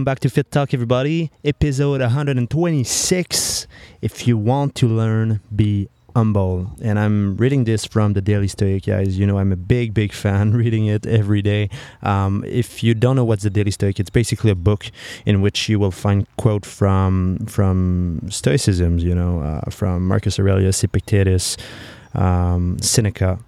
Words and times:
welcome 0.00 0.04
back 0.06 0.20
to 0.20 0.30
Fitt 0.30 0.50
Talk, 0.50 0.72
everybody. 0.72 1.30
Episode 1.44 2.00
126. 2.00 3.66
If 4.00 4.26
you 4.26 4.38
want 4.38 4.74
to 4.76 4.86
learn, 4.86 5.40
be 5.54 5.90
humble. 6.16 6.70
And 6.80 6.98
I'm 6.98 7.36
reading 7.36 7.64
this 7.64 7.84
from 7.84 8.14
the 8.14 8.22
Daily 8.22 8.48
Stoic, 8.48 8.86
guys. 8.86 9.18
You 9.18 9.26
know, 9.26 9.36
I'm 9.36 9.52
a 9.52 9.56
big, 9.56 9.92
big 9.92 10.14
fan, 10.14 10.52
reading 10.62 10.86
it 10.86 11.04
every 11.04 11.42
day. 11.42 11.68
Um, 12.02 12.42
if 12.46 12.82
you 12.82 12.94
don't 12.94 13.14
know 13.14 13.26
what's 13.26 13.42
the 13.42 13.50
Daily 13.50 13.72
Stoic, 13.72 14.00
it's 14.00 14.08
basically 14.08 14.50
a 14.50 14.54
book 14.54 14.90
in 15.26 15.42
which 15.42 15.68
you 15.68 15.78
will 15.78 15.90
find 15.90 16.26
quote 16.38 16.64
from 16.64 17.44
from 17.46 18.22
Stoicism. 18.30 18.98
You 19.00 19.14
know, 19.14 19.42
uh, 19.42 19.70
from 19.70 20.08
Marcus 20.08 20.38
Aurelius, 20.38 20.82
Epictetus, 20.82 21.58
um, 22.14 22.78
Seneca 22.80 23.38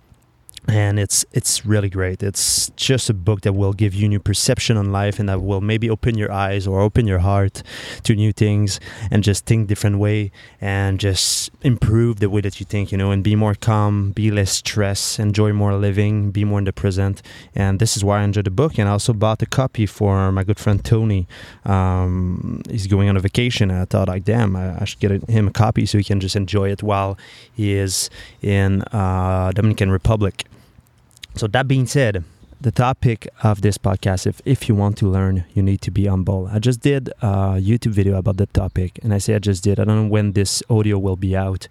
and 0.69 0.99
it's 0.99 1.25
it's 1.33 1.67
really 1.67 1.89
great. 1.89 2.23
It's 2.23 2.71
just 2.77 3.11
a 3.11 3.15
book 3.15 3.41
that 3.41 3.53
will 3.53 3.73
give 3.73 3.95
you 3.95 4.09
new 4.09 4.21
perception 4.21 4.77
on 4.77 4.93
life 4.93 5.19
and 5.19 5.29
that 5.29 5.43
will 5.43 5.61
maybe 5.61 5.91
open 5.91 6.17
your 6.17 6.31
eyes 6.31 6.67
or 6.67 6.81
open 6.81 7.07
your 7.07 7.19
heart 7.19 7.63
to 8.05 8.15
new 8.15 8.33
things 8.33 8.79
and 9.11 9.25
just 9.25 9.45
think 9.45 9.69
different 9.69 9.99
way 9.99 10.31
and 10.61 11.01
just 11.01 11.51
improve 11.63 12.21
the 12.21 12.31
way 12.31 12.41
that 12.41 12.61
you 12.61 12.67
think 12.67 12.93
you 12.93 12.99
know 12.99 13.11
and 13.11 13.25
be 13.25 13.35
more 13.35 13.55
calm 13.55 14.13
be 14.13 14.31
less 14.31 14.53
stressed 14.53 15.19
enjoy 15.19 15.53
more 15.53 15.75
living 15.75 16.31
be 16.31 16.45
more 16.45 16.61
in 16.61 16.65
the 16.65 16.73
present. 16.73 17.23
And 17.55 17.81
this 17.81 17.97
is 17.97 18.05
why 18.05 18.21
i 18.21 18.23
enjoyed 18.23 18.47
the 18.47 18.51
book. 18.51 18.79
And 18.79 18.89
i 18.89 18.93
also 18.93 19.13
bought 19.13 19.43
a 19.43 19.47
copy 19.47 19.87
for 19.87 20.31
my 20.31 20.45
good 20.45 20.61
friend 20.61 20.85
tony. 20.85 21.27
Um, 21.65 22.63
he's 22.71 22.87
going 22.87 23.09
on 23.09 23.17
a 23.17 23.21
vacation. 23.21 23.71
And 23.71 23.81
i 23.81 23.85
thought 23.85 24.09
like 24.09 24.25
damn 24.25 24.55
i, 24.55 24.81
I 24.81 24.85
should 24.85 25.01
get 25.01 25.29
him 25.29 25.49
a 25.49 25.53
copy 25.53 25.87
so 25.87 25.99
he 25.99 26.05
can 26.05 26.21
just 26.21 26.37
enjoy 26.37 26.71
it 26.71 26.85
while 26.85 27.19
he 27.53 27.73
is 27.73 28.11
in 28.41 28.83
uh, 28.93 29.51
dominican 29.55 29.91
republic 29.91 30.45
so 31.35 31.47
that 31.49 31.67
being 31.67 31.87
said, 31.87 32.25
the 32.61 32.71
topic 32.71 33.29
of 33.43 33.63
this 33.63 33.77
podcast, 33.77 34.27
if, 34.27 34.41
if 34.45 34.69
you 34.69 34.75
want 34.77 34.97
to 34.99 35.07
learn, 35.09 35.45
you 35.53 35.63
need 35.63 35.81
to 35.81 35.91
be 35.91 36.07
humble. 36.07 36.49
I 36.53 36.61
just 36.61 36.81
did 36.81 37.09
a 37.21 37.59
YouTube 37.59 37.91
video 37.91 38.17
about 38.17 38.37
the 38.37 38.47
topic, 38.47 39.01
and 39.03 39.13
I 39.13 39.19
say 39.19 39.35
I 39.35 39.41
just 39.41 39.65
did. 39.65 39.81
I 39.81 39.85
don't 39.85 40.05
know 40.05 40.09
when 40.09 40.33
this 40.33 40.63
audio 40.71 40.97
will 40.99 41.17
be 41.17 41.37
out, 41.37 41.67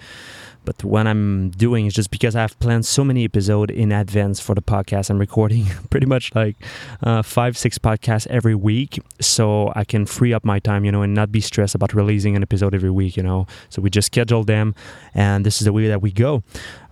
but 0.66 0.84
when 0.84 1.08
I'm 1.08 1.50
doing 1.52 1.86
is 1.86 1.94
just 1.94 2.12
because 2.12 2.36
I've 2.36 2.60
planned 2.60 2.86
so 2.86 3.04
many 3.04 3.24
episodes 3.24 3.72
in 3.72 3.92
advance 3.92 4.40
for 4.40 4.54
the 4.54 4.62
podcast. 4.62 5.10
I'm 5.10 5.18
recording 5.18 5.66
pretty 5.90 6.06
much 6.06 6.36
like 6.36 6.58
uh, 7.02 7.22
five, 7.22 7.58
six 7.58 7.78
podcasts 7.78 8.28
every 8.28 8.56
week, 8.56 9.02
so 9.22 9.72
I 9.76 9.86
can 9.86 10.06
free 10.06 10.34
up 10.34 10.44
my 10.44 10.60
time, 10.60 10.84
you 10.84 10.92
know, 10.92 11.04
and 11.04 11.14
not 11.14 11.32
be 11.32 11.42
stressed 11.42 11.74
about 11.74 11.94
releasing 11.94 12.36
an 12.36 12.42
episode 12.42 12.76
every 12.76 12.92
week, 12.92 13.16
you 13.16 13.24
know. 13.24 13.48
So 13.70 13.82
we 13.82 13.90
just 13.90 14.08
schedule 14.08 14.44
them, 14.44 14.76
and 15.14 15.46
this 15.46 15.62
is 15.62 15.66
the 15.66 15.74
way 15.74 15.88
that 15.88 16.02
we 16.02 16.12
go. 16.12 16.44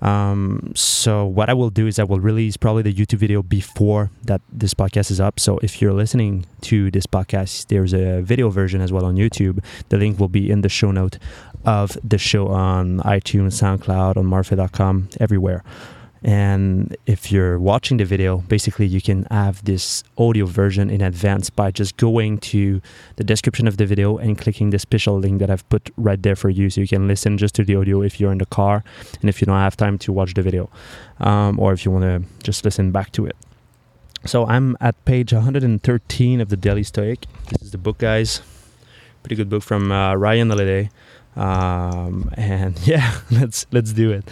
Um, 0.01 0.71
so 0.75 1.25
what 1.25 1.49
I 1.49 1.53
will 1.53 1.69
do 1.69 1.87
is 1.87 1.99
I 1.99 2.03
will 2.03 2.19
release 2.19 2.57
probably 2.57 2.83
the 2.83 2.93
YouTube 2.93 3.19
video 3.19 3.41
before 3.41 4.11
that 4.23 4.41
this 4.51 4.73
podcast 4.73 5.11
is 5.11 5.19
up. 5.19 5.39
So 5.39 5.57
if 5.59 5.81
you're 5.81 5.93
listening 5.93 6.45
to 6.61 6.89
this 6.91 7.05
podcast, 7.05 7.67
there's 7.67 7.93
a 7.93 8.21
video 8.21 8.49
version 8.49 8.81
as 8.81 8.91
well 8.91 9.05
on 9.05 9.15
YouTube. 9.15 9.63
The 9.89 9.97
link 9.97 10.19
will 10.19 10.29
be 10.29 10.49
in 10.49 10.61
the 10.61 10.69
show 10.69 10.91
note 10.91 11.17
of 11.65 11.97
the 12.03 12.17
show 12.17 12.47
on 12.47 12.99
iTunes, 12.99 13.53
SoundCloud, 13.61 14.17
on 14.17 14.25
MarcFitt.com, 14.25 15.09
everywhere. 15.19 15.63
And 16.23 16.97
if 17.05 17.31
you're 17.31 17.59
watching 17.59 17.97
the 17.97 18.05
video, 18.05 18.37
basically 18.37 18.85
you 18.85 19.01
can 19.01 19.25
have 19.31 19.63
this 19.63 20.03
audio 20.17 20.45
version 20.45 20.89
in 20.89 21.01
advance 21.01 21.49
by 21.49 21.71
just 21.71 21.95
going 21.97 22.39
to 22.39 22.81
the 23.15 23.23
description 23.23 23.67
of 23.67 23.77
the 23.77 23.85
video 23.85 24.17
and 24.17 24.37
clicking 24.37 24.71
the 24.71 24.79
special 24.79 25.17
link 25.17 25.39
that 25.39 25.49
I've 25.49 25.67
put 25.69 25.89
right 25.95 26.21
there 26.21 26.35
for 26.35 26.49
you. 26.49 26.69
So 26.69 26.81
you 26.81 26.87
can 26.87 27.07
listen 27.07 27.37
just 27.37 27.55
to 27.55 27.63
the 27.63 27.75
audio 27.75 28.01
if 28.01 28.19
you're 28.19 28.31
in 28.31 28.37
the 28.37 28.45
car 28.45 28.83
and 29.21 29.29
if 29.29 29.41
you 29.41 29.45
don't 29.45 29.55
have 29.55 29.77
time 29.77 29.97
to 29.99 30.11
watch 30.11 30.33
the 30.33 30.41
video, 30.41 30.69
um, 31.19 31.59
or 31.59 31.71
if 31.71 31.85
you 31.85 31.91
want 31.91 32.03
to 32.03 32.23
just 32.43 32.65
listen 32.65 32.91
back 32.91 33.11
to 33.13 33.25
it. 33.25 33.35
So 34.25 34.45
I'm 34.45 34.75
at 34.81 35.03
page 35.05 35.31
113 35.31 36.41
of 36.41 36.49
the 36.49 36.57
Daily 36.57 36.83
Stoic. 36.83 37.25
This 37.49 37.61
is 37.61 37.71
the 37.71 37.77
book, 37.77 37.99
guys. 37.99 38.41
Pretty 39.23 39.35
good 39.35 39.49
book 39.49 39.63
from 39.63 39.91
uh, 39.91 40.15
Ryan 40.15 40.49
Holiday 40.49 40.89
um, 41.39 42.29
and 42.35 42.77
yeah, 42.87 43.19
let's 43.31 43.65
let's 43.71 43.93
do 43.93 44.11
it. 44.11 44.29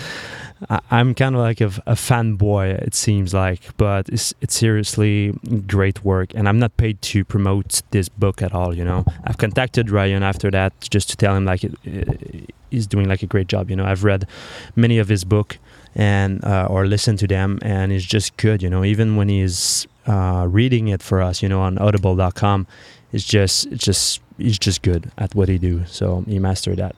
I, 0.70 1.00
am 1.00 1.14
kind 1.14 1.36
of 1.36 1.42
like 1.42 1.62
a, 1.62 1.68
a 1.86 1.94
fanboy, 1.94 2.82
it 2.82 2.96
seems 2.96 3.34
like, 3.34 3.78
but 3.78 4.10
it's 4.10 4.34
it's 4.42 4.56
seriously 4.56 5.38
great 5.68 6.04
work, 6.04 6.34
and 6.34 6.50
I'm 6.50 6.60
not 6.60 6.76
paid 6.78 7.02
to 7.04 7.24
promote 7.24 7.82
this 7.92 8.10
book 8.10 8.42
at 8.42 8.54
all. 8.54 8.76
You 8.76 8.84
know, 8.84 9.06
I've 9.24 9.38
contacted 9.38 9.90
Ryan 9.90 10.24
after 10.24 10.52
that 10.52 10.74
just 10.82 11.10
to 11.12 11.18
tell 11.18 11.36
him 11.36 11.46
like 11.46 11.64
it, 11.64 11.76
it, 11.84 12.54
he's 12.72 12.88
doing 12.88 13.08
like 13.08 13.24
a 13.24 13.28
great 13.28 13.48
job. 13.48 13.70
You 13.70 13.76
know, 13.76 13.86
I've 13.86 14.04
read 14.04 14.28
many 14.76 14.98
of 14.98 15.10
his 15.10 15.24
book 15.24 15.60
and 15.96 16.44
uh, 16.44 16.68
or 16.70 16.88
listened 16.88 17.20
to 17.20 17.28
them, 17.28 17.60
and 17.62 17.92
it's 17.92 18.06
just 18.06 18.36
good. 18.38 18.64
You 18.64 18.70
know, 18.70 18.84
even 18.84 19.16
when 19.16 19.30
he's 19.30 19.88
uh, 20.08 20.48
reading 20.50 20.88
it 20.88 21.04
for 21.04 21.22
us, 21.22 21.44
you 21.44 21.50
know, 21.50 21.62
on 21.62 21.78
Audible.com, 21.78 22.66
it's 23.12 23.24
just 23.24 23.66
it's 23.68 23.84
just 23.84 24.22
he's 24.38 24.60
just 24.60 24.82
good 24.82 25.12
at 25.18 25.34
what 25.36 25.50
he 25.50 25.58
do. 25.58 25.86
So 25.86 26.24
he 26.28 26.40
mastered 26.40 26.78
that. 26.78 26.96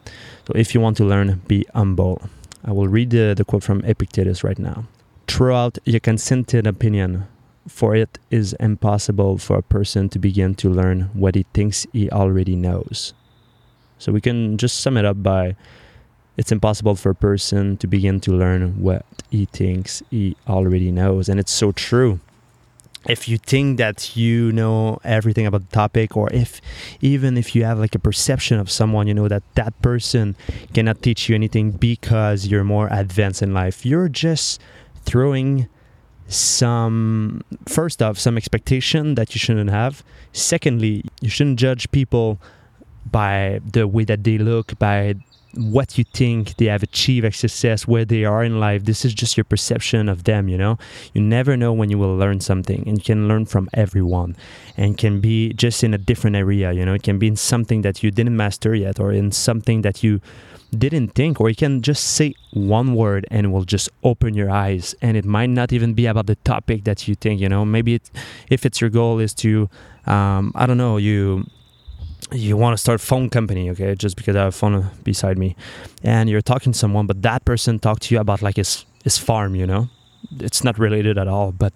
So 0.48 0.54
if 0.56 0.74
you 0.74 0.82
want 0.82 0.98
to 0.98 1.06
learn, 1.06 1.42
be 1.48 1.66
humble. 1.74 2.22
I 2.64 2.72
will 2.72 2.88
read 2.88 3.12
the, 3.12 3.34
the 3.36 3.46
quote 3.46 3.64
from 3.64 3.84
Epictetus 3.86 4.44
right 4.44 4.60
now. 4.60 4.86
Throughout 5.28 5.78
your 5.86 6.00
consented 6.00 6.68
opinion, 6.68 7.26
for 7.68 7.96
it 7.96 8.18
is 8.30 8.54
impossible 8.60 9.38
for 9.38 9.58
a 9.58 9.62
person 9.62 10.10
to 10.10 10.20
begin 10.20 10.56
to 10.56 10.70
learn 10.70 11.10
what 11.14 11.36
he 11.36 11.46
thinks 11.54 11.86
he 11.94 12.10
already 12.10 12.56
knows. 12.56 13.14
So 14.00 14.12
we 14.12 14.22
can 14.22 14.58
just 14.58 14.80
sum 14.80 14.98
it 14.98 15.06
up 15.06 15.22
by 15.22 15.56
it's 16.38 16.52
impossible 16.52 16.96
for 16.96 17.12
a 17.12 17.16
person 17.16 17.78
to 17.78 17.88
begin 17.88 18.20
to 18.22 18.32
learn 18.32 18.82
what 18.82 19.06
he 19.30 19.46
thinks 19.46 20.02
he 20.10 20.36
already 20.48 20.92
knows. 20.92 21.30
And 21.30 21.40
it's 21.40 21.52
so 21.52 21.72
true 21.72 22.20
if 23.10 23.28
you 23.28 23.38
think 23.38 23.78
that 23.80 24.16
you 24.16 24.52
know 24.52 25.00
everything 25.04 25.48
about 25.48 25.62
the 25.68 25.76
topic 25.76 26.16
or 26.16 26.32
if 26.32 26.62
even 27.02 27.38
if 27.38 27.56
you 27.56 27.64
have 27.66 27.80
like 27.80 27.96
a 27.96 28.00
perception 28.00 28.60
of 28.60 28.70
someone 28.70 29.08
you 29.08 29.14
know 29.14 29.28
that 29.28 29.44
that 29.56 29.74
person 29.82 30.36
cannot 30.74 31.02
teach 31.02 31.28
you 31.28 31.36
anything 31.36 31.72
because 31.72 32.48
you're 32.48 32.64
more 32.64 32.88
advanced 32.92 33.42
in 33.42 33.54
life. 33.54 33.86
You're 33.86 34.10
just 34.10 34.62
throwing 35.04 35.68
some 36.28 37.42
first 37.68 38.04
off 38.04 38.20
some 38.20 38.38
expectation 38.38 39.16
that 39.16 39.34
you 39.34 39.40
shouldn't 39.40 39.72
have. 39.72 40.04
Secondly 40.32 41.04
you 41.22 41.30
shouldn't 41.30 41.58
judge 41.58 41.90
people 41.92 42.40
by 43.12 43.60
the 43.66 43.88
way 43.88 44.04
that 44.04 44.24
they 44.24 44.38
look 44.38 44.78
by 44.78 45.16
what 45.56 45.98
you 45.98 46.04
think 46.04 46.56
they 46.58 46.66
have 46.66 46.84
achieved 46.84 47.34
success, 47.34 47.88
where 47.88 48.06
they 48.06 48.24
are 48.24 48.44
in 48.44 48.60
life. 48.60 48.86
This 48.86 49.04
is 49.04 49.14
just 49.14 49.36
your 49.36 49.44
perception 49.44 50.08
of 50.08 50.24
them, 50.26 50.48
you 50.48 50.58
know? 50.58 50.78
You 51.14 51.22
never 51.22 51.58
know 51.58 51.74
when 51.74 51.90
you 51.90 51.98
will 51.98 52.16
learn 52.16 52.40
something, 52.40 52.84
and 52.88 52.98
you 52.98 53.04
can 53.04 53.28
learn 53.28 53.46
from 53.46 53.70
everyone 53.74 54.36
and 54.78 54.98
can 54.98 55.20
be 55.20 55.54
just 55.54 55.84
in 55.84 55.94
a 55.94 55.98
different 55.98 56.36
area, 56.36 56.72
you 56.72 56.86
know? 56.86 56.94
It 56.94 57.04
can 57.04 57.18
be 57.18 57.28
in 57.28 57.36
something 57.36 57.82
that 57.82 58.04
you 58.04 58.12
didn't 58.12 58.38
master 58.38 58.76
yet 58.76 59.00
or 59.00 59.12
in 59.12 59.32
something 59.32 59.82
that 59.82 60.04
you 60.04 60.22
didn't 60.78 61.16
think, 61.16 61.42
or 61.42 61.50
you 61.50 61.56
can 61.56 61.82
just 61.82 62.04
say 62.04 62.36
one 62.54 62.94
word 62.94 63.26
and 63.32 63.48
it 63.48 63.50
will 63.50 63.66
just 63.66 63.90
open 64.04 64.36
your 64.36 64.52
eyes. 64.52 64.94
And 65.02 65.18
it 65.18 65.26
might 65.26 65.50
not 65.50 65.74
even 65.74 65.96
be 65.96 66.06
about 66.06 66.28
the 66.28 66.36
topic 66.36 66.84
that 66.84 67.08
you 67.08 67.16
think, 67.16 67.42
you 67.42 67.50
know? 67.50 67.66
Maybe 67.66 67.96
it, 67.96 68.12
if 68.52 68.68
it's 68.68 68.80
your 68.80 68.92
goal 68.92 69.18
is 69.18 69.34
to, 69.36 69.68
um, 70.06 70.52
I 70.54 70.68
don't 70.68 70.78
know, 70.78 70.98
you 70.98 71.48
you 72.32 72.56
want 72.58 72.74
to 72.74 72.78
start 72.78 73.02
phone 73.02 73.30
company 73.30 73.70
okay? 73.70 73.96
Just 73.96 74.16
because 74.16 74.36
i 74.36 74.40
have 74.40 74.50
a 74.50 74.52
phone 74.58 74.90
beside 75.04 75.38
me. 75.38 75.56
And 76.04 76.30
you're 76.30 76.42
talking 76.42 76.74
to 76.74 76.78
someone 76.78 77.08
but 77.08 77.22
that 77.22 77.46
person 77.46 77.80
talked 77.80 78.04
to 78.04 78.16
you 78.16 78.22
about 78.22 78.42
like 78.42 78.58
his 78.58 78.86
his 79.04 79.18
farm 79.18 79.56
you 79.56 79.66
know? 79.66 79.90
It's 80.40 80.64
not 80.64 80.78
related 80.78 81.18
at 81.18 81.28
all 81.28 81.52
but 81.52 81.74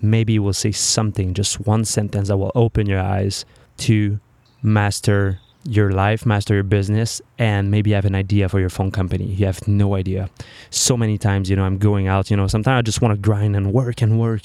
maybe 0.00 0.38
will 0.38 0.52
say 0.52 0.72
something 0.72 1.34
just 1.34 1.60
one 1.60 1.84
sentence 1.84 2.28
that 2.28 2.36
will 2.36 2.52
open 2.54 2.86
your 2.86 3.00
eyes 3.00 3.44
to 3.78 4.18
master 4.62 5.38
your 5.64 5.92
life 5.92 6.26
master 6.26 6.54
your 6.54 6.64
business 6.64 7.20
and 7.38 7.70
maybe 7.70 7.92
have 7.92 8.04
an 8.04 8.16
idea 8.16 8.48
for 8.48 8.58
your 8.58 8.70
phone 8.70 8.90
company. 8.90 9.26
You 9.26 9.46
have 9.46 9.66
no 9.68 9.94
idea. 9.94 10.28
So 10.70 10.96
many 10.96 11.18
times 11.18 11.48
you 11.50 11.56
know 11.56 11.64
i'm 11.64 11.78
going 11.78 12.08
out 12.08 12.30
you 12.30 12.36
know 12.36 12.46
sometimes 12.46 12.78
i 12.78 12.82
just 12.82 13.00
want 13.00 13.14
to 13.14 13.20
grind 13.20 13.56
and 13.56 13.72
work 13.72 14.02
and 14.02 14.18
work. 14.18 14.42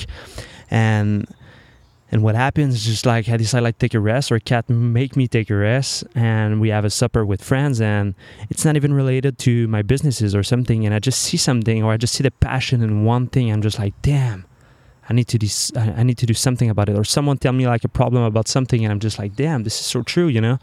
And 0.70 1.28
and 2.12 2.24
what 2.24 2.36
happens 2.36 2.76
is 2.76 2.86
just 2.86 3.06
like 3.06 3.28
I 3.30 3.38
decide 3.38 3.62
like 3.62 3.80
take 3.80 3.94
a 3.94 4.00
rest 4.00 4.32
or 4.32 4.40
cat 4.40 4.70
make 4.70 5.16
me 5.16 5.28
take 5.28 5.50
a 5.50 5.56
rest 5.56 6.06
and 6.16 6.62
we 6.62 6.70
have 6.70 6.86
a 6.86 6.90
supper 6.90 7.26
with 7.26 7.44
friends 7.44 7.82
and 7.82 8.16
it's 8.50 8.64
not 8.64 8.76
even 8.76 8.94
related 8.94 9.38
to 9.40 9.68
my 9.68 9.82
businesses 9.82 10.34
or 10.34 10.44
something 10.44 10.86
and 10.86 10.94
I 10.94 11.00
just 11.00 11.22
see 11.22 11.38
something 11.38 11.84
or 11.84 11.92
I 11.92 11.98
just 11.98 12.14
see 12.14 12.24
the 12.24 12.32
passion 12.32 12.82
in 12.82 13.04
one 13.04 13.28
thing 13.28 13.52
I'm 13.52 13.62
just 13.62 13.80
like 13.80 13.94
damn 14.02 14.46
I 15.10 15.14
need 15.14 15.28
to 15.30 15.38
do 15.38 15.48
I 15.78 16.04
need 16.04 16.18
to 16.18 16.26
do 16.26 16.34
something 16.34 16.70
about 16.70 16.90
it. 16.90 16.98
Or 16.98 17.04
someone 17.04 17.38
tell 17.38 17.54
me 17.54 17.66
like 17.66 17.84
a 17.84 17.90
problem 17.90 18.24
about 18.24 18.48
something 18.48 18.84
and 18.84 18.92
I'm 18.92 19.00
just 19.00 19.18
like 19.18 19.36
damn 19.36 19.64
this 19.64 19.80
is 19.80 19.86
so 19.86 20.02
true 20.02 20.28
you 20.28 20.42
know? 20.42 20.60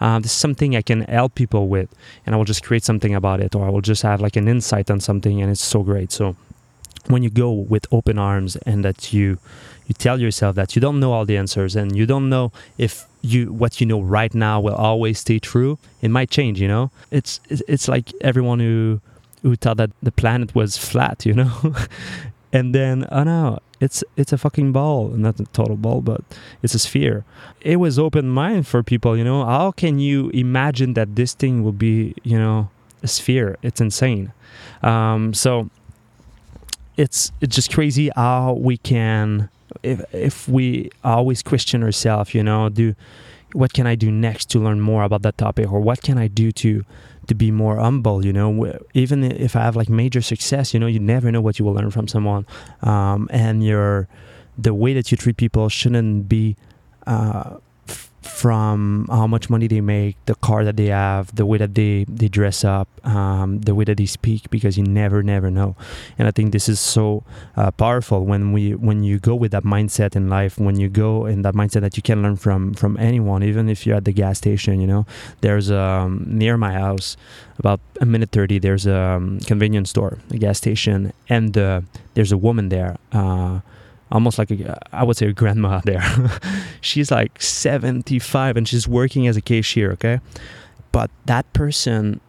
Uh, 0.00 0.18
this 0.18 0.32
is 0.32 0.38
something 0.38 0.76
I 0.76 0.82
can 0.82 1.02
help 1.02 1.34
people 1.34 1.68
with 1.68 1.88
and 2.24 2.34
I 2.34 2.38
will 2.38 2.44
just 2.44 2.62
create 2.62 2.84
something 2.84 3.14
about 3.14 3.40
it 3.40 3.54
or 3.54 3.64
I 3.66 3.70
will 3.70 3.80
just 3.80 4.02
have 4.02 4.20
like 4.20 4.36
an 4.36 4.48
insight 4.48 4.90
on 4.90 5.00
something 5.00 5.40
and 5.40 5.50
it's 5.50 5.64
so 5.64 5.82
great. 5.82 6.12
So 6.12 6.36
when 7.06 7.22
you 7.22 7.30
go 7.30 7.52
with 7.52 7.86
open 7.92 8.18
arms 8.18 8.56
and 8.66 8.84
that 8.84 9.12
you 9.12 9.38
you 9.86 9.94
tell 9.94 10.20
yourself 10.20 10.56
that 10.56 10.74
you 10.74 10.80
don't 10.80 11.00
know 11.00 11.12
all 11.12 11.24
the 11.24 11.36
answers 11.36 11.76
and 11.76 11.96
you 11.96 12.06
don't 12.06 12.28
know 12.28 12.52
if 12.78 13.06
you 13.22 13.52
what 13.52 13.80
you 13.80 13.86
know 13.86 14.00
right 14.00 14.34
now 14.34 14.60
will 14.60 14.74
always 14.74 15.18
stay 15.18 15.38
true 15.38 15.78
it 16.02 16.10
might 16.10 16.30
change 16.30 16.60
you 16.60 16.68
know 16.68 16.90
it's 17.10 17.40
it's 17.48 17.88
like 17.88 18.12
everyone 18.20 18.60
who 18.60 19.00
who 19.42 19.56
thought 19.56 19.76
that 19.76 19.90
the 20.02 20.12
planet 20.12 20.54
was 20.54 20.76
flat 20.76 21.26
you 21.26 21.32
know 21.32 21.74
and 22.52 22.74
then 22.74 23.06
oh 23.10 23.24
no 23.24 23.58
it's 23.80 24.02
it's 24.16 24.32
a 24.32 24.38
fucking 24.38 24.72
ball, 24.72 25.08
not 25.08 25.38
a 25.40 25.44
total 25.46 25.76
ball, 25.76 26.00
but 26.00 26.22
it's 26.62 26.74
a 26.74 26.78
sphere. 26.78 27.24
It 27.60 27.76
was 27.76 27.98
open 27.98 28.28
mind 28.28 28.66
for 28.66 28.82
people, 28.82 29.16
you 29.16 29.24
know. 29.24 29.44
How 29.44 29.70
can 29.70 29.98
you 29.98 30.30
imagine 30.30 30.94
that 30.94 31.16
this 31.16 31.34
thing 31.34 31.62
will 31.62 31.72
be, 31.72 32.14
you 32.22 32.38
know, 32.38 32.70
a 33.02 33.08
sphere? 33.08 33.56
It's 33.62 33.80
insane. 33.80 34.32
Um, 34.82 35.34
so 35.34 35.68
it's 36.96 37.32
it's 37.40 37.54
just 37.54 37.72
crazy 37.72 38.10
how 38.16 38.54
we 38.54 38.78
can 38.78 39.50
if 39.82 40.02
if 40.12 40.48
we 40.48 40.90
always 41.04 41.42
question 41.42 41.82
ourselves, 41.82 42.34
you 42.34 42.42
know, 42.42 42.68
do 42.68 42.94
what 43.52 43.72
can 43.72 43.86
I 43.86 43.94
do 43.94 44.10
next 44.10 44.50
to 44.50 44.58
learn 44.58 44.80
more 44.80 45.02
about 45.02 45.22
that 45.22 45.38
topic, 45.38 45.70
or 45.70 45.80
what 45.80 46.02
can 46.02 46.18
I 46.18 46.28
do 46.28 46.52
to 46.52 46.84
to 47.26 47.34
be 47.34 47.50
more 47.50 47.76
humble 47.76 48.24
you 48.24 48.32
know? 48.32 48.78
Even 48.94 49.24
if 49.24 49.56
i 49.56 49.62
have 49.62 49.74
like 49.74 49.88
major 49.88 50.22
success 50.22 50.72
you 50.72 50.78
know 50.78 50.86
you 50.86 51.00
never 51.00 51.32
know 51.32 51.40
what 51.40 51.58
you 51.58 51.64
will 51.64 51.74
learn 51.74 51.90
from 51.90 52.08
someone. 52.08 52.46
Um, 52.82 53.28
and 53.32 53.64
your 53.64 54.08
the 54.56 54.72
way 54.72 54.94
that 54.94 55.10
you 55.10 55.16
treat 55.18 55.36
people 55.36 55.68
shouldn't 55.68 56.28
be 56.28 56.56
uh, 57.06 57.56
from 58.26 59.06
how 59.08 59.26
much 59.26 59.48
money 59.48 59.66
they 59.66 59.80
make, 59.80 60.16
the 60.26 60.34
car 60.34 60.64
that 60.64 60.76
they 60.76 60.86
have, 60.86 61.34
the 61.34 61.46
way 61.46 61.58
that 61.58 61.74
they, 61.74 62.04
they 62.08 62.28
dress 62.28 62.64
up, 62.64 62.88
um, 63.06 63.60
the 63.60 63.74
way 63.74 63.84
that 63.84 63.96
they 63.96 64.06
speak, 64.06 64.50
because 64.50 64.76
you 64.76 64.84
never, 64.84 65.22
never 65.22 65.50
know. 65.50 65.76
And 66.18 66.28
I 66.28 66.30
think 66.30 66.52
this 66.52 66.68
is 66.68 66.80
so 66.80 67.24
uh, 67.56 67.70
powerful 67.70 68.24
when 68.24 68.52
we 68.52 68.74
when 68.74 69.02
you 69.02 69.18
go 69.18 69.34
with 69.34 69.52
that 69.52 69.64
mindset 69.64 70.16
in 70.16 70.28
life, 70.28 70.58
when 70.58 70.78
you 70.78 70.88
go 70.88 71.26
in 71.26 71.42
that 71.42 71.54
mindset 71.54 71.80
that 71.82 71.96
you 71.96 72.02
can 72.02 72.22
learn 72.22 72.36
from 72.36 72.74
from 72.74 72.96
anyone, 72.98 73.42
even 73.42 73.68
if 73.68 73.86
you're 73.86 73.96
at 73.96 74.04
the 74.04 74.12
gas 74.12 74.38
station. 74.38 74.80
You 74.80 74.86
know, 74.86 75.06
there's 75.40 75.70
um, 75.70 76.24
near 76.26 76.56
my 76.56 76.72
house, 76.72 77.16
about 77.58 77.80
a 78.00 78.06
minute 78.06 78.30
thirty. 78.30 78.58
There's 78.58 78.86
a 78.86 78.98
um, 79.16 79.40
convenience 79.40 79.90
store, 79.90 80.18
a 80.30 80.38
gas 80.38 80.58
station, 80.58 81.12
and 81.28 81.56
uh, 81.56 81.80
there's 82.14 82.32
a 82.32 82.38
woman 82.38 82.68
there. 82.68 82.98
Uh, 83.12 83.60
almost 84.10 84.38
like 84.38 84.50
a, 84.50 84.78
I 84.92 85.04
would 85.04 85.16
say 85.16 85.26
a 85.26 85.32
grandma 85.32 85.80
there. 85.84 86.02
she's 86.80 87.10
like 87.10 87.40
75 87.40 88.56
and 88.56 88.68
she's 88.68 88.86
working 88.86 89.26
as 89.26 89.36
a 89.36 89.40
cashier, 89.40 89.92
okay? 89.92 90.20
But 90.92 91.10
that 91.26 91.50
person 91.52 92.20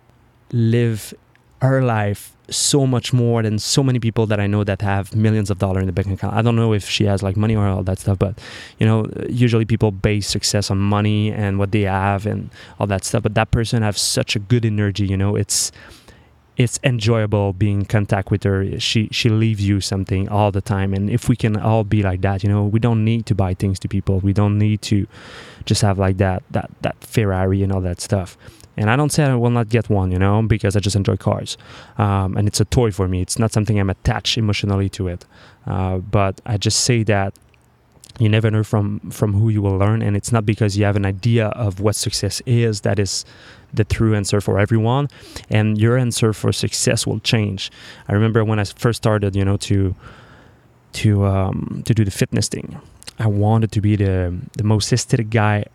live 0.52 1.14
her 1.62 1.82
life 1.82 2.34
so 2.50 2.88
much 2.88 3.12
more 3.12 3.44
than 3.44 3.60
so 3.60 3.84
many 3.84 4.00
people 4.00 4.26
that 4.28 4.40
I 4.40 4.48
know 4.48 4.64
that 4.64 4.82
have 4.82 5.16
millions 5.16 5.50
of 5.50 5.58
dollars 5.58 5.82
in 5.82 5.88
the 5.88 5.92
bank 5.92 6.08
account. 6.08 6.34
I 6.34 6.42
don't 6.42 6.56
know 6.56 6.74
if 6.74 6.88
she 6.88 7.06
has 7.06 7.22
like 7.22 7.36
money 7.36 7.56
or 7.56 7.68
all 7.68 7.84
that 7.84 8.00
stuff, 8.00 8.20
but 8.20 8.40
you 8.80 8.86
know, 8.86 9.10
usually 9.28 9.66
people 9.66 9.92
base 9.92 10.28
success 10.28 10.72
on 10.72 10.78
money 10.78 11.32
and 11.32 11.60
what 11.60 11.72
they 11.72 11.82
have 11.82 12.26
and 12.26 12.50
all 12.80 12.88
that 12.88 13.04
stuff. 13.04 13.24
But 13.24 13.36
that 13.36 13.52
person 13.52 13.82
has 13.84 14.00
such 14.00 14.36
a 14.36 14.40
good 14.40 14.66
energy, 14.66 15.06
you 15.06 15.18
know, 15.18 15.36
it's 15.36 15.72
it's 16.57 16.80
enjoyable 16.83 17.54
being 17.54 17.81
in 17.81 17.86
contact 17.86 18.31
with 18.31 18.44
her. 18.44 18.80
She 18.80 19.07
she 19.12 19.30
leaves 19.30 19.65
you 19.65 19.80
something 19.80 20.27
all 20.27 20.51
the 20.51 20.62
time, 20.62 20.94
and 20.94 21.09
if 21.09 21.30
we 21.30 21.36
can 21.36 21.56
all 21.56 21.83
be 21.83 22.01
like 22.01 22.21
that, 22.21 22.44
you 22.44 22.50
know, 22.50 22.65
we 22.65 22.80
don't 22.80 23.06
need 23.06 23.27
to 23.27 23.36
buy 23.36 23.54
things 23.54 23.80
to 23.80 23.88
people. 23.88 24.19
We 24.19 24.33
don't 24.33 24.57
need 24.57 24.81
to 24.83 25.07
just 25.65 25.83
have 25.83 26.00
like 26.00 26.18
that 26.18 26.44
that 26.51 26.71
that 26.81 26.95
Ferrari 27.01 27.62
and 27.62 27.71
all 27.71 27.81
that 27.81 28.01
stuff. 28.01 28.38
And 28.75 28.92
I 28.92 28.95
don't 28.95 29.12
say 29.12 29.24
I 29.24 29.36
will 29.36 29.50
not 29.50 29.69
get 29.69 29.89
one, 29.89 30.12
you 30.12 30.19
know, 30.19 30.42
because 30.44 30.75
I 30.75 30.80
just 30.80 30.95
enjoy 30.95 31.18
cars, 31.18 31.57
um, 32.00 32.36
and 32.36 32.48
it's 32.48 32.59
a 32.59 32.65
toy 32.65 32.92
for 32.92 33.07
me. 33.07 33.21
It's 33.21 33.38
not 33.38 33.51
something 33.51 33.80
I'm 33.80 33.89
attached 33.89 34.38
emotionally 34.38 34.89
to 34.89 35.07
it. 35.07 35.25
Uh, 35.68 35.98
but 35.98 36.42
I 36.45 36.57
just 36.57 36.81
say 36.81 37.04
that 37.04 37.33
you 38.19 38.30
never 38.30 38.50
know 38.50 38.64
from 38.64 39.00
from 39.12 39.34
who 39.34 39.50
you 39.50 39.62
will 39.62 39.78
learn. 39.78 40.02
And 40.02 40.16
it's 40.18 40.31
not 40.31 40.46
because 40.46 40.78
you 40.78 40.86
have 40.86 40.96
an 40.96 41.06
idea 41.06 41.48
of 41.50 41.80
what 41.80 41.96
success 41.96 42.42
is 42.46 42.81
that 42.81 43.00
is 43.00 43.25
the 43.74 43.84
true 43.84 44.16
answer 44.16 44.42
for 44.42 44.60
everyone. 44.60 45.08
And 45.50 45.78
your 45.78 45.98
answer 45.98 46.34
for 46.34 46.52
success 46.52 47.06
will 47.06 47.19
change. 47.19 47.72
I 48.08 48.14
remember 48.14 48.44
when 48.44 48.60
i 48.60 48.64
first 48.64 48.98
started 48.98 49.36
you 49.36 49.46
know 49.46 49.58
to 49.58 49.96
to 50.94 51.25
um, 51.25 51.84
to 51.86 51.94
do 51.94 52.04
the 52.04 52.12
fitness 52.12 52.48
thing 52.48 52.80
i 53.19 53.28
wanted 53.28 53.72
to 53.72 53.81
be 53.81 53.96
the 53.96 54.36
the 54.58 54.64
most 54.64 54.92
aesthetic 54.92 55.30
guy 55.30 55.66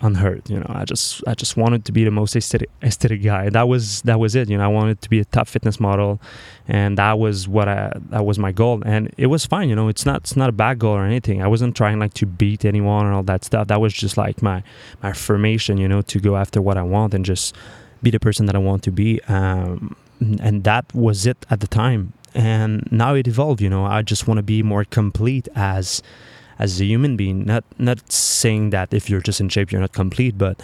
unheard 0.00 0.48
you 0.48 0.58
know. 0.60 0.66
I 0.68 0.84
just 0.84 1.22
i 1.26 1.34
just 1.34 1.56
wanted 1.56 1.84
to 1.86 1.92
be 1.92 2.04
the 2.04 2.10
most 2.10 2.36
aesthetic, 2.36 2.70
aesthetic 2.82 3.22
guy. 3.22 3.48
That 3.48 3.68
was 3.68 4.02
that 4.02 4.20
was 4.20 4.34
it 4.34 4.48
you 4.48 4.56
know. 4.56 4.64
I 4.64 4.68
wanted 4.68 5.00
to 5.02 5.10
be 5.10 5.20
a 5.20 5.24
top 5.24 5.48
fitness 5.48 5.80
model 5.80 6.20
and 6.68 6.98
that 6.98 7.18
was 7.18 7.48
what 7.48 7.68
i 7.68 7.92
that 8.10 8.24
was 8.24 8.38
my 8.38 8.52
goal. 8.52 8.82
And 8.84 9.12
it 9.16 9.26
was 9.26 9.46
fine 9.46 9.68
you 9.68 9.74
know. 9.74 9.88
It's 9.88 10.06
not 10.06 10.18
it's 10.18 10.36
not 10.36 10.48
a 10.48 10.52
bad 10.52 10.78
goal 10.78 10.94
or 10.94 11.04
anything. 11.04 11.42
I 11.42 11.48
wasn't 11.48 11.76
trying 11.76 11.98
like 11.98 12.14
to 12.14 12.26
beat 12.26 12.64
anyone 12.64 13.06
and 13.06 13.14
all 13.14 13.24
that 13.24 13.44
stuff. 13.44 13.68
That 13.68 13.80
was 13.80 13.92
just 13.92 14.16
like 14.16 14.42
my 14.42 14.62
my 15.02 15.10
affirmation 15.10 15.78
you 15.78 15.88
know 15.88 16.02
to 16.02 16.20
go 16.20 16.36
after 16.36 16.62
what 16.62 16.76
i 16.76 16.82
want 16.82 17.14
and 17.14 17.24
just 17.24 17.54
be 18.02 18.10
the 18.10 18.20
person 18.20 18.46
that 18.46 18.54
i 18.54 18.58
want 18.58 18.82
to 18.84 18.90
be 18.90 19.20
um, 19.28 19.96
and 20.40 20.64
that 20.64 20.92
was 20.94 21.26
it 21.26 21.46
at 21.50 21.60
the 21.60 21.66
time. 21.66 22.12
And 22.34 22.86
now 22.90 23.14
it 23.14 23.26
evolved 23.26 23.60
you 23.60 23.70
know. 23.70 23.84
I 23.84 24.02
just 24.02 24.28
want 24.28 24.38
to 24.38 24.42
be 24.42 24.62
more 24.62 24.84
complete 24.84 25.48
as 25.54 26.02
as 26.58 26.80
a 26.80 26.84
human 26.84 27.16
being. 27.16 27.44
Not 27.44 27.64
not 27.78 28.10
saying 28.10 28.70
that 28.70 28.92
if 28.92 29.08
you're 29.08 29.20
just 29.20 29.40
in 29.40 29.48
shape 29.48 29.72
you're 29.72 29.80
not 29.80 29.92
complete, 29.92 30.36
but 30.36 30.60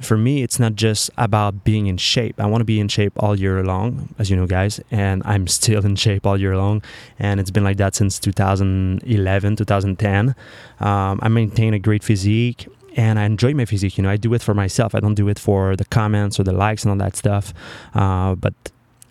for 0.00 0.16
me 0.16 0.42
it's 0.42 0.60
not 0.60 0.74
just 0.74 1.10
about 1.16 1.64
being 1.64 1.86
in 1.86 1.96
shape. 1.96 2.40
I 2.40 2.46
want 2.46 2.60
to 2.60 2.64
be 2.64 2.80
in 2.80 2.88
shape 2.88 3.12
all 3.16 3.38
year 3.38 3.64
long, 3.64 4.14
as 4.18 4.30
you 4.30 4.36
know, 4.36 4.46
guys, 4.46 4.80
and 4.90 5.22
I'm 5.24 5.46
still 5.46 5.84
in 5.84 5.96
shape 5.96 6.26
all 6.26 6.38
year 6.38 6.56
long, 6.56 6.82
and 7.18 7.40
it's 7.40 7.50
been 7.50 7.64
like 7.64 7.78
that 7.78 7.94
since 7.94 8.18
2011, 8.18 9.56
2010. 9.56 10.34
Um, 10.80 11.18
I 11.22 11.28
maintain 11.28 11.74
a 11.74 11.78
great 11.78 12.04
physique. 12.04 12.68
And 12.96 13.16
I 13.16 13.26
enjoy 13.26 13.54
my 13.54 13.64
physique, 13.64 13.96
you 13.96 14.02
know. 14.02 14.10
I 14.10 14.16
do 14.16 14.34
it 14.34 14.42
for 14.42 14.54
myself. 14.54 14.92
I 14.92 14.98
don't 14.98 15.14
do 15.14 15.28
it 15.28 15.38
for 15.38 15.76
the 15.76 15.84
comments 15.84 16.40
or 16.40 16.42
the 16.42 16.52
likes 16.52 16.82
and 16.82 16.90
all 16.90 16.96
that 16.96 17.14
stuff. 17.14 17.54
Uh, 17.94 18.34
but 18.34 18.54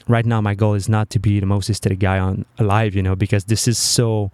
right 0.10 0.26
now, 0.26 0.42
my 0.42 0.56
goal 0.56 0.74
is 0.74 0.90
not 0.90 1.10
to 1.12 1.20
be 1.20 1.40
the 1.40 1.46
most 1.46 1.70
aesthetic 1.70 2.00
guy 2.00 2.20
on 2.20 2.46
alive, 2.58 2.96
you 2.96 3.04
know, 3.04 3.16
because 3.16 3.46
this 3.46 3.66
is 3.66 3.78
so 3.78 4.30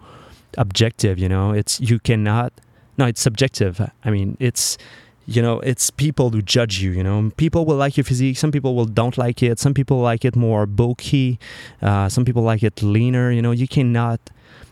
objective 0.58 1.20
you 1.20 1.30
know? 1.30 1.52
It's 1.52 1.80
you 1.80 2.00
cannot 2.00 2.54
no 2.98 3.06
it's 3.06 3.22
subjective. 3.22 3.82
I 4.04 4.10
mean 4.10 4.38
it's 4.40 4.78
you 5.26 5.42
know 5.42 5.60
it's 5.62 5.90
people 5.90 6.30
who 6.32 6.42
judge 6.42 6.82
you 6.82 6.92
you 6.92 7.04
know? 7.04 7.32
People 7.38 7.66
will 7.66 7.78
like 7.78 7.98
your 7.98 8.04
physique. 8.04 8.38
Some 8.38 8.52
people 8.52 8.76
will 8.76 8.86
don't 8.86 9.18
like 9.18 9.42
it. 9.44 9.60
Some 9.60 9.74
people 9.74 10.00
like 10.00 10.26
it 10.26 10.36
more 10.36 10.66
bulky. 10.66 11.40
Uh, 11.82 12.10
some 12.10 12.26
people 12.26 12.44
like 12.44 12.64
it 12.64 12.82
leaner 12.82 13.32
you 13.32 13.42
know? 13.42 13.52
You 13.52 13.68
cannot 13.68 14.20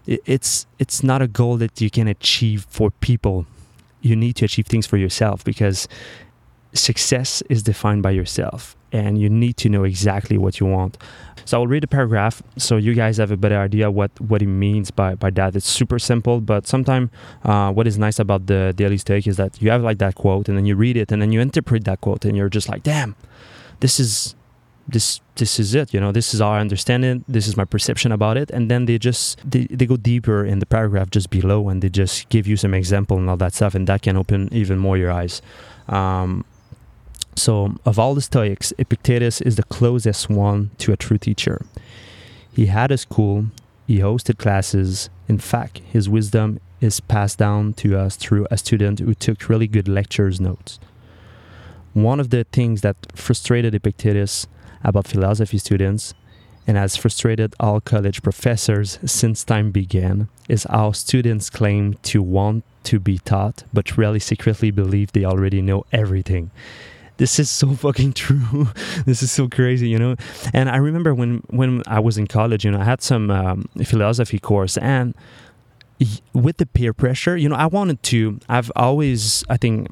it, 0.07 0.21
it's 0.25 0.65
it's 0.79 1.03
not 1.03 1.21
a 1.21 1.27
goal 1.27 1.57
that 1.57 1.79
you 1.81 1.89
can 1.89 2.07
achieve 2.07 2.65
for 2.69 2.91
people. 2.91 3.45
You 4.01 4.15
need 4.15 4.35
to 4.37 4.45
achieve 4.45 4.65
things 4.65 4.87
for 4.87 4.97
yourself 4.97 5.43
because 5.43 5.87
success 6.73 7.41
is 7.49 7.63
defined 7.63 8.03
by 8.03 8.11
yourself 8.11 8.75
and 8.91 9.19
you 9.19 9.29
need 9.29 9.57
to 9.57 9.69
know 9.69 9.83
exactly 9.83 10.37
what 10.37 10.59
you 10.59 10.65
want. 10.65 10.97
So 11.45 11.59
I'll 11.59 11.67
read 11.67 11.83
a 11.83 11.87
paragraph 11.87 12.43
so 12.57 12.77
you 12.77 12.93
guys 12.93 13.17
have 13.17 13.31
a 13.31 13.37
better 13.37 13.59
idea 13.59 13.89
what, 13.89 14.11
what 14.21 14.41
he 14.41 14.47
means 14.47 14.91
by, 14.91 15.15
by 15.15 15.31
that. 15.31 15.55
It's 15.55 15.67
super 15.67 15.99
simple, 15.99 16.39
but 16.39 16.67
sometimes 16.67 17.09
uh, 17.43 17.71
what 17.71 17.87
is 17.87 17.97
nice 17.97 18.19
about 18.19 18.47
the 18.47 18.73
Daily 18.75 18.97
Stoic 18.97 19.27
is 19.27 19.37
that 19.37 19.61
you 19.61 19.71
have 19.71 19.81
like 19.81 19.97
that 19.99 20.15
quote 20.15 20.49
and 20.49 20.57
then 20.57 20.65
you 20.65 20.75
read 20.75 20.97
it 20.97 21.11
and 21.11 21.21
then 21.21 21.31
you 21.31 21.41
interpret 21.41 21.85
that 21.85 22.01
quote 22.01 22.25
and 22.25 22.37
you're 22.37 22.49
just 22.49 22.69
like, 22.69 22.83
damn, 22.83 23.15
this 23.79 23.99
is 23.99 24.35
this 24.87 25.21
this 25.35 25.59
is 25.59 25.75
it 25.75 25.93
you 25.93 25.99
know 25.99 26.11
this 26.11 26.33
is 26.33 26.39
how 26.39 26.49
i 26.49 26.59
understand 26.59 27.05
it 27.05 27.21
this 27.27 27.47
is 27.47 27.55
my 27.55 27.63
perception 27.63 28.11
about 28.11 28.35
it 28.35 28.49
and 28.51 28.69
then 28.69 28.85
they 28.85 28.97
just 28.97 29.39
they, 29.49 29.65
they 29.65 29.85
go 29.85 29.95
deeper 29.95 30.43
in 30.43 30.59
the 30.59 30.65
paragraph 30.65 31.09
just 31.11 31.29
below 31.29 31.69
and 31.69 31.81
they 31.81 31.89
just 31.89 32.27
give 32.29 32.47
you 32.47 32.57
some 32.57 32.73
example 32.73 33.17
and 33.17 33.29
all 33.29 33.37
that 33.37 33.53
stuff 33.53 33.75
and 33.75 33.87
that 33.87 34.01
can 34.01 34.17
open 34.17 34.49
even 34.51 34.79
more 34.79 34.97
your 34.97 35.11
eyes 35.11 35.41
um, 35.87 36.43
so, 37.35 37.75
of 37.85 37.97
all 37.97 38.13
the 38.13 38.21
Stoics, 38.21 38.73
Epictetus 38.77 39.41
is 39.41 39.55
the 39.55 39.63
closest 39.63 40.29
one 40.29 40.71
to 40.79 40.91
a 40.91 40.97
true 40.97 41.17
teacher. 41.17 41.65
He 42.53 42.65
had 42.67 42.91
a 42.91 42.97
school, 42.97 43.47
he 43.87 43.99
hosted 43.99 44.37
classes. 44.37 45.09
In 45.27 45.37
fact, 45.37 45.79
his 45.79 46.09
wisdom 46.09 46.59
is 46.81 46.99
passed 46.99 47.37
down 47.37 47.73
to 47.73 47.97
us 47.97 48.15
through 48.15 48.47
a 48.51 48.57
student 48.57 48.99
who 48.99 49.13
took 49.13 49.47
really 49.49 49.67
good 49.67 49.87
lectures 49.87 50.41
notes. 50.41 50.79
One 51.93 52.19
of 52.19 52.29
the 52.29 52.45
things 52.51 52.81
that 52.81 52.95
frustrated 53.15 53.75
Epictetus 53.75 54.47
about 54.83 55.07
philosophy 55.07 55.57
students 55.57 56.13
and 56.67 56.77
has 56.77 56.95
frustrated 56.95 57.55
all 57.59 57.81
college 57.81 58.21
professors 58.21 58.99
since 59.05 59.43
time 59.43 59.71
began 59.71 60.27
is 60.47 60.65
how 60.69 60.91
students 60.91 61.49
claim 61.49 61.95
to 62.03 62.21
want 62.21 62.63
to 62.83 62.99
be 62.99 63.17
taught 63.19 63.63
but 63.73 63.97
really 63.97 64.19
secretly 64.19 64.71
believe 64.71 65.11
they 65.11 65.25
already 65.25 65.61
know 65.61 65.85
everything 65.91 66.51
this 67.21 67.37
is 67.37 67.51
so 67.51 67.75
fucking 67.75 68.13
true. 68.23 68.67
this 69.05 69.21
is 69.21 69.31
so 69.31 69.47
crazy, 69.47 69.87
you 69.87 69.99
know. 69.99 70.15
And 70.55 70.67
I 70.69 70.77
remember 70.77 71.13
when 71.13 71.43
when 71.51 71.83
I 71.85 71.99
was 71.99 72.17
in 72.17 72.25
college, 72.25 72.65
you 72.65 72.71
know, 72.71 72.79
I 72.79 72.83
had 72.83 73.03
some 73.03 73.29
um, 73.29 73.69
philosophy 73.83 74.39
course, 74.39 74.75
and 74.77 75.13
with 76.33 76.57
the 76.57 76.65
peer 76.65 76.93
pressure, 76.93 77.37
you 77.37 77.47
know, 77.47 77.55
I 77.55 77.67
wanted 77.67 78.01
to. 78.11 78.39
I've 78.49 78.71
always, 78.75 79.43
I 79.49 79.57
think, 79.57 79.89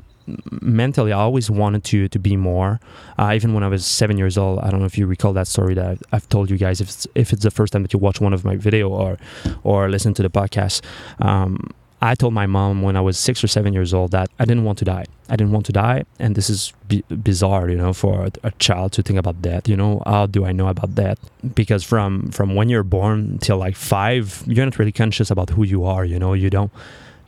mentally, 0.59 1.11
I 1.11 1.19
always 1.19 1.51
wanted 1.51 1.83
to 1.91 2.07
to 2.07 2.17
be 2.17 2.35
more. 2.35 2.79
Uh, 3.19 3.33
even 3.35 3.53
when 3.53 3.63
I 3.63 3.67
was 3.67 3.85
seven 3.85 4.17
years 4.17 4.35
old, 4.35 4.57
I 4.59 4.71
don't 4.71 4.79
know 4.79 4.87
if 4.87 4.97
you 4.97 5.05
recall 5.05 5.33
that 5.33 5.47
story 5.47 5.75
that 5.75 5.85
I've, 5.85 6.01
I've, 6.11 6.29
told 6.29 6.49
you 6.49 6.57
guys. 6.57 6.81
If 6.81 6.89
it's, 6.89 7.07
if 7.13 7.31
it's 7.31 7.43
the 7.43 7.51
first 7.51 7.73
time 7.73 7.83
that 7.83 7.93
you 7.93 7.99
watch 7.99 8.19
one 8.19 8.33
of 8.33 8.43
my 8.43 8.55
video 8.55 8.89
or 8.89 9.19
or 9.63 9.87
listen 9.87 10.15
to 10.15 10.23
the 10.23 10.31
podcast. 10.31 10.81
Um, 11.19 11.69
I 12.01 12.15
told 12.15 12.33
my 12.33 12.47
mom 12.47 12.81
when 12.81 12.95
I 12.95 13.01
was 13.01 13.19
six 13.19 13.43
or 13.43 13.47
seven 13.47 13.73
years 13.73 13.93
old 13.93 14.11
that 14.11 14.29
I 14.39 14.45
didn't 14.45 14.63
want 14.63 14.77
to 14.79 14.85
die. 14.85 15.05
I 15.27 15.35
didn't 15.35 15.51
want 15.51 15.65
to 15.67 15.73
die, 15.73 16.05
and 16.17 16.35
this 16.35 16.49
is 16.49 16.73
b- 16.87 17.03
bizarre, 17.09 17.69
you 17.69 17.77
know, 17.77 17.93
for 17.93 18.29
a, 18.43 18.51
child 18.51 18.93
to 18.93 19.03
think 19.03 19.19
about 19.19 19.41
death. 19.41 19.67
You 19.67 19.75
know, 19.75 20.01
how 20.05 20.25
do 20.25 20.45
I 20.45 20.51
know 20.51 20.67
about 20.69 20.95
death? 20.95 21.19
Because 21.53 21.83
from 21.83 22.31
from 22.31 22.55
when 22.55 22.69
you're 22.69 22.83
born 22.83 23.37
till 23.39 23.57
like 23.57 23.75
five, 23.75 24.43
you're 24.47 24.65
not 24.65 24.79
really 24.79 24.91
conscious 24.91 25.29
about 25.29 25.51
who 25.51 25.63
you 25.63 25.83
are. 25.83 26.05
You 26.05 26.19
know, 26.19 26.33
you 26.33 26.49
don't 26.49 26.71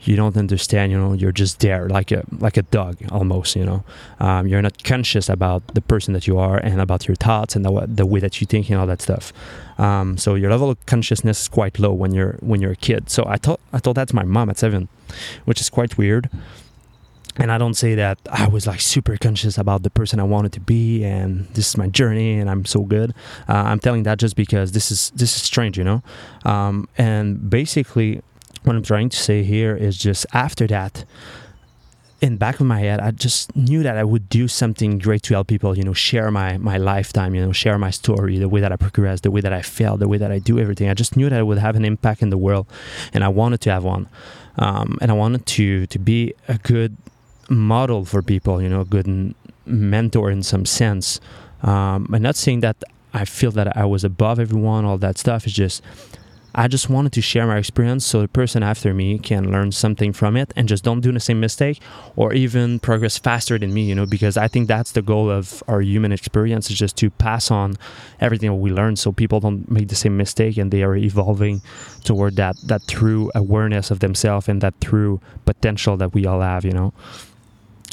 you 0.04 0.16
don't 0.16 0.36
understand 0.36 0.90
you 0.90 0.98
know 0.98 1.12
you're 1.12 1.32
just 1.32 1.60
there 1.60 1.88
like 1.88 2.10
a 2.10 2.24
like 2.38 2.56
a 2.56 2.62
dog 2.62 2.96
almost 3.10 3.54
you 3.56 3.64
know 3.64 3.84
um, 4.20 4.46
you're 4.46 4.62
not 4.62 4.82
conscious 4.84 5.28
about 5.28 5.62
the 5.74 5.80
person 5.80 6.12
that 6.14 6.26
you 6.26 6.38
are 6.38 6.58
and 6.58 6.80
about 6.80 7.06
your 7.06 7.14
thoughts 7.14 7.54
and 7.56 7.64
the, 7.64 7.86
the 7.86 8.06
way 8.06 8.20
that 8.20 8.40
you 8.40 8.46
think 8.46 8.68
and 8.68 8.78
all 8.78 8.86
that 8.86 9.00
stuff 9.00 9.32
um, 9.78 10.16
so 10.16 10.34
your 10.34 10.50
level 10.50 10.70
of 10.70 10.86
consciousness 10.86 11.42
is 11.42 11.48
quite 11.48 11.78
low 11.78 11.92
when 11.92 12.12
you're 12.12 12.36
when 12.40 12.60
you're 12.60 12.72
a 12.72 12.76
kid 12.76 13.08
so 13.08 13.24
i 13.26 13.36
thought 13.36 13.60
i 13.72 13.78
told 13.78 13.96
that 13.96 14.08
to 14.08 14.16
my 14.16 14.24
mom 14.24 14.50
at 14.50 14.58
seven 14.58 14.88
which 15.44 15.60
is 15.60 15.70
quite 15.70 15.96
weird 15.96 16.28
and 17.36 17.50
I 17.50 17.56
don't 17.56 17.74
say 17.74 17.94
that 17.94 18.18
I 18.30 18.46
was 18.46 18.66
like 18.66 18.80
super 18.80 19.16
conscious 19.16 19.56
about 19.56 19.84
the 19.84 19.90
person 19.90 20.20
I 20.20 20.24
wanted 20.24 20.52
to 20.52 20.60
be 20.60 21.02
and 21.02 21.46
this 21.54 21.70
is 21.70 21.76
my 21.78 21.88
journey 21.88 22.38
and 22.38 22.50
I'm 22.50 22.66
so 22.66 22.82
good. 22.82 23.14
Uh, 23.48 23.54
I'm 23.54 23.78
telling 23.78 24.02
that 24.02 24.18
just 24.18 24.36
because 24.36 24.72
this 24.72 24.90
is 24.90 25.10
this 25.14 25.34
is 25.34 25.42
strange, 25.42 25.78
you 25.78 25.84
know. 25.84 26.02
Um, 26.44 26.90
and 26.98 27.48
basically, 27.48 28.20
what 28.64 28.76
I'm 28.76 28.82
trying 28.82 29.08
to 29.08 29.16
say 29.16 29.42
here 29.42 29.76
is 29.76 29.98
just 29.98 30.26
after 30.32 30.66
that, 30.68 31.04
in 32.20 32.36
back 32.36 32.60
of 32.60 32.66
my 32.66 32.78
head, 32.78 33.00
I 33.00 33.10
just 33.10 33.54
knew 33.56 33.82
that 33.82 33.96
I 33.96 34.04
would 34.04 34.28
do 34.28 34.46
something 34.46 34.98
great 34.98 35.24
to 35.24 35.34
help 35.34 35.48
people, 35.48 35.76
you 35.76 35.82
know, 35.82 35.92
share 35.92 36.30
my, 36.30 36.56
my 36.56 36.76
lifetime, 36.76 37.34
you 37.34 37.44
know, 37.44 37.50
share 37.50 37.76
my 37.78 37.90
story, 37.90 38.38
the 38.38 38.48
way 38.48 38.60
that 38.60 38.70
I 38.70 38.76
progress, 38.76 39.22
the 39.22 39.32
way 39.32 39.40
that 39.40 39.52
I 39.52 39.60
fail, 39.60 39.96
the 39.96 40.06
way 40.06 40.18
that 40.18 40.30
I 40.30 40.38
do 40.38 40.60
everything. 40.60 40.88
I 40.88 40.94
just 40.94 41.16
knew 41.16 41.28
that 41.28 41.38
I 41.38 41.42
would 41.42 41.58
have 41.58 41.74
an 41.74 41.84
impact 41.84 42.22
in 42.22 42.30
the 42.30 42.38
world 42.38 42.68
and 43.12 43.24
I 43.24 43.28
wanted 43.28 43.60
to 43.62 43.70
have 43.72 43.82
one. 43.82 44.08
Um, 44.56 44.98
and 45.00 45.10
I 45.10 45.14
wanted 45.14 45.46
to, 45.46 45.86
to 45.88 45.98
be 45.98 46.32
a 46.46 46.58
good 46.58 46.96
model 47.48 48.04
for 48.04 48.22
people, 48.22 48.62
you 48.62 48.68
know, 48.68 48.82
a 48.82 48.84
good 48.84 49.34
mentor 49.66 50.30
in 50.30 50.44
some 50.44 50.64
sense. 50.64 51.20
Um, 51.62 52.08
I'm 52.12 52.22
not 52.22 52.36
saying 52.36 52.60
that 52.60 52.76
I 53.12 53.24
feel 53.24 53.50
that 53.52 53.76
I 53.76 53.84
was 53.84 54.04
above 54.04 54.38
everyone, 54.38 54.84
all 54.84 54.98
that 54.98 55.18
stuff. 55.18 55.44
It's 55.44 55.54
just 55.54 55.82
I 56.54 56.68
just 56.68 56.90
wanted 56.90 57.12
to 57.12 57.22
share 57.22 57.46
my 57.46 57.56
experience 57.56 58.04
so 58.04 58.20
the 58.20 58.28
person 58.28 58.62
after 58.62 58.92
me 58.92 59.18
can 59.18 59.50
learn 59.50 59.72
something 59.72 60.12
from 60.12 60.36
it 60.36 60.52
and 60.54 60.68
just 60.68 60.84
don't 60.84 61.00
do 61.00 61.10
the 61.10 61.20
same 61.20 61.40
mistake 61.40 61.80
or 62.14 62.32
even 62.34 62.78
progress 62.78 63.16
faster 63.16 63.58
than 63.58 63.72
me, 63.72 63.82
you 63.84 63.94
know, 63.94 64.06
because 64.06 64.36
I 64.36 64.48
think 64.48 64.68
that's 64.68 64.92
the 64.92 65.02
goal 65.02 65.30
of 65.30 65.62
our 65.66 65.80
human 65.80 66.12
experience 66.12 66.70
is 66.70 66.76
just 66.76 66.96
to 66.98 67.10
pass 67.10 67.50
on 67.50 67.76
everything 68.20 68.50
that 68.50 68.56
we 68.56 68.70
learn 68.70 68.96
so 68.96 69.12
people 69.12 69.40
don't 69.40 69.70
make 69.70 69.88
the 69.88 69.94
same 69.94 70.16
mistake 70.16 70.58
and 70.58 70.70
they 70.70 70.82
are 70.82 70.96
evolving 70.96 71.62
toward 72.04 72.36
that 72.36 72.56
that 72.66 72.86
true 72.86 73.30
awareness 73.34 73.90
of 73.90 74.00
themselves 74.00 74.48
and 74.48 74.60
that 74.60 74.78
true 74.80 75.20
potential 75.44 75.96
that 75.96 76.12
we 76.12 76.26
all 76.26 76.40
have, 76.40 76.64
you 76.64 76.72
know 76.72 76.92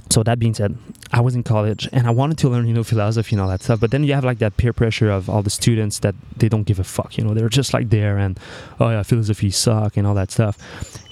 so 0.10 0.24
that 0.24 0.40
being 0.40 0.54
said, 0.54 0.76
I 1.12 1.22
was 1.22 1.36
in 1.36 1.44
college 1.44 1.88
and 1.92 2.08
I 2.08 2.10
wanted 2.10 2.38
to 2.40 2.50
learn, 2.50 2.68
you 2.68 2.74
know, 2.74 2.84
philosophy 2.84 3.36
and 3.36 3.42
all 3.42 3.48
that 3.50 3.62
stuff. 3.62 3.80
But 3.80 3.92
then 3.92 4.04
you 4.04 4.14
have 4.14 4.24
like 4.24 4.40
that 4.40 4.58
peer 4.58 4.74
pressure 4.74 5.10
of 5.12 5.30
all 5.30 5.44
the 5.44 5.50
students 5.50 6.00
that 6.00 6.16
they 6.38 6.50
don't 6.50 6.64
give 6.64 6.80
a 6.80 6.84
fuck, 6.84 7.18
you 7.18 7.24
know, 7.24 7.34
they're 7.34 7.50
just 7.50 7.74
like 7.74 7.90
there 7.90 8.18
and 8.18 8.40
oh 8.80 8.90
yeah, 8.90 9.04
philosophy 9.04 9.52
suck 9.52 9.98
and 9.98 10.08
all 10.08 10.16
that 10.16 10.32
stuff. 10.32 10.58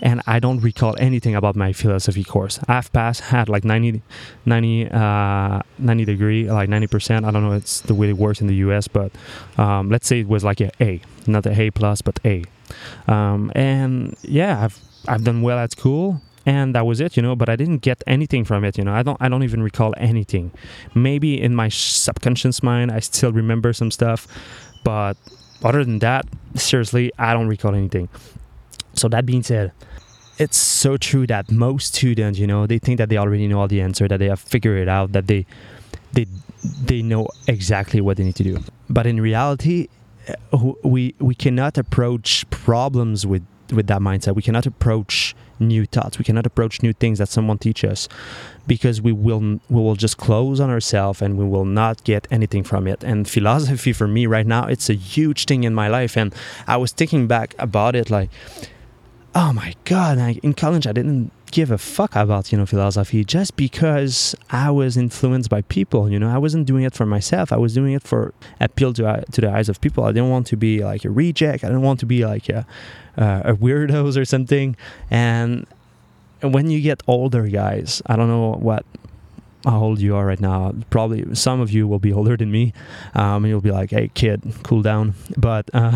And 0.01 0.21
I 0.25 0.39
don't 0.39 0.59
recall 0.59 0.95
anything 0.99 1.35
about 1.35 1.55
my 1.55 1.73
philosophy 1.73 2.23
course. 2.23 2.59
I've 2.67 2.91
passed 2.91 3.21
had 3.21 3.49
like 3.49 3.63
90, 3.63 4.01
90, 4.45 4.89
uh, 4.89 5.61
90 5.77 6.05
degree, 6.05 6.51
like 6.51 6.69
90%. 6.69 7.25
I 7.25 7.31
don't 7.31 7.43
know, 7.43 7.53
it's 7.53 7.81
the 7.81 7.95
way 7.95 8.09
it 8.09 8.17
works 8.17 8.41
in 8.41 8.47
the 8.47 8.55
US, 8.55 8.87
but 8.87 9.11
um, 9.57 9.89
let's 9.89 10.07
say 10.07 10.21
it 10.21 10.27
was 10.27 10.43
like 10.43 10.59
a 10.61 10.71
A, 10.81 11.01
not 11.27 11.45
a 11.45 11.59
A 11.59 11.71
plus, 11.71 12.01
but 12.01 12.19
A. 12.25 12.43
Um, 13.07 13.51
and 13.55 14.15
yeah, 14.23 14.63
I've 14.63 14.79
I've 15.07 15.23
done 15.23 15.41
well 15.41 15.57
at 15.57 15.71
school 15.71 16.21
and 16.47 16.73
that 16.73 16.85
was 16.85 17.01
it 17.01 17.17
you 17.17 17.21
know 17.21 17.35
but 17.35 17.49
i 17.49 17.55
didn't 17.55 17.79
get 17.79 18.01
anything 18.07 18.43
from 18.45 18.63
it 18.63 18.77
you 18.77 18.83
know. 18.83 18.93
I 18.93 19.03
don't 19.03 19.17
i 19.21 19.29
don't 19.29 19.43
even 19.43 19.61
recall 19.61 19.93
anything. 19.97 20.51
Maybe 20.95 21.39
in 21.39 21.53
my 21.53 21.69
subconscious 21.69 22.63
mind 22.63 22.89
i 22.91 22.99
still 23.01 23.31
remember 23.31 23.73
some 23.73 23.91
stuff 23.91 24.27
but 24.83 25.15
other 25.63 25.83
than 25.83 25.99
that 25.99 26.25
seriously 26.55 27.11
i 27.19 27.33
don't 27.33 27.49
recall 27.49 27.75
anything. 27.75 28.09
So 28.93 29.07
that 29.09 29.25
being 29.25 29.43
said 29.43 29.73
it's 30.39 30.57
so 30.57 30.97
true 30.97 31.27
that 31.27 31.51
most 31.51 31.95
students 31.95 32.39
you 32.39 32.47
know 32.47 32.65
they 32.65 32.79
think 32.79 32.97
that 32.97 33.09
they 33.09 33.17
already 33.17 33.47
know 33.47 33.59
all 33.59 33.67
the 33.67 33.81
answer 33.81 34.07
that 34.07 34.17
they 34.17 34.29
have 34.29 34.39
figured 34.39 34.79
it 34.79 34.87
out 34.87 35.11
that 35.11 35.27
they 35.27 35.45
they 36.13 36.25
they 36.85 37.01
know 37.01 37.27
exactly 37.47 38.01
what 38.01 38.17
they 38.17 38.23
need 38.23 38.35
to 38.35 38.43
do. 38.43 38.57
But 38.89 39.05
in 39.05 39.19
reality 39.19 39.89
uh, 40.53 40.71
we 40.83 41.13
we 41.19 41.35
cannot 41.35 41.77
approach 41.77 42.49
problems 42.49 43.27
with 43.27 43.43
with 43.71 43.87
that 43.87 44.01
mindset 44.01 44.35
we 44.35 44.41
cannot 44.41 44.65
approach 44.65 45.35
new 45.59 45.85
thoughts. 45.85 46.17
We 46.17 46.25
cannot 46.25 46.45
approach 46.45 46.81
new 46.81 46.93
things 46.93 47.19
that 47.19 47.29
someone 47.29 47.57
teaches 47.57 47.89
us 47.89 48.09
because 48.65 49.01
we 49.01 49.11
will 49.11 49.39
we 49.69 49.81
will 49.81 49.95
just 49.95 50.17
close 50.17 50.59
on 50.59 50.69
ourselves 50.69 51.21
and 51.21 51.37
we 51.37 51.45
will 51.45 51.65
not 51.65 52.03
get 52.03 52.27
anything 52.31 52.63
from 52.63 52.87
it. 52.87 53.03
And 53.03 53.27
philosophy 53.27 53.93
for 53.93 54.07
me 54.07 54.25
right 54.25 54.45
now, 54.45 54.65
it's 54.67 54.89
a 54.89 54.93
huge 54.93 55.45
thing 55.45 55.63
in 55.63 55.73
my 55.73 55.87
life. 55.87 56.17
And 56.17 56.33
I 56.67 56.77
was 56.77 56.91
thinking 56.91 57.27
back 57.27 57.55
about 57.57 57.95
it 57.95 58.09
like, 58.09 58.29
oh 59.37 59.53
my 59.53 59.75
god, 59.85 60.17
like 60.17 60.37
in 60.39 60.55
college 60.55 60.87
I 60.87 60.91
didn't 60.91 61.31
give 61.51 61.69
a 61.69 61.77
fuck 61.77 62.15
about 62.15 62.51
you 62.51 62.57
know 62.57 62.65
philosophy 62.65 63.23
just 63.23 63.55
because 63.55 64.35
I 64.49 64.71
was 64.71 64.97
influenced 64.97 65.49
by 65.49 65.61
people. 65.61 66.09
You 66.11 66.17
know, 66.17 66.29
I 66.29 66.39
wasn't 66.39 66.65
doing 66.65 66.83
it 66.83 66.95
for 66.95 67.05
myself. 67.05 67.53
I 67.53 67.57
was 67.57 67.75
doing 67.75 67.93
it 67.93 68.01
for 68.01 68.33
appeal 68.59 68.93
to 68.93 69.07
uh, 69.07 69.21
to 69.33 69.41
the 69.41 69.51
eyes 69.51 69.69
of 69.69 69.79
people. 69.79 70.05
I 70.05 70.11
didn't 70.11 70.31
want 70.31 70.47
to 70.47 70.57
be 70.57 70.83
like 70.83 71.05
a 71.05 71.11
reject. 71.11 71.63
I 71.63 71.67
didn't 71.67 71.83
want 71.83 71.99
to 71.99 72.07
be 72.07 72.25
like 72.25 72.49
a, 72.49 72.65
uh, 73.15 73.51
a 73.51 73.53
weirdos 73.53 74.17
or 74.17 74.25
something. 74.25 74.75
And 75.11 75.67
when 76.41 76.71
you 76.71 76.81
get 76.81 77.03
older, 77.07 77.47
guys, 77.47 78.01
I 78.07 78.15
don't 78.15 78.29
know 78.29 78.53
what 78.53 78.85
how 79.65 79.79
old 79.81 79.99
you 79.99 80.15
are 80.15 80.25
right 80.25 80.39
now. 80.39 80.73
Probably 80.89 81.35
some 81.35 81.61
of 81.61 81.71
you 81.71 81.87
will 81.87 81.99
be 81.99 82.11
older 82.11 82.37
than 82.37 82.49
me. 82.49 82.73
Um, 83.13 83.43
and 83.43 83.47
you'll 83.47 83.61
be 83.61 83.71
like, 83.71 83.91
"Hey, 83.91 84.09
kid, 84.15 84.41
cool 84.63 84.81
down." 84.81 85.13
But 85.37 85.69
uh, 85.75 85.93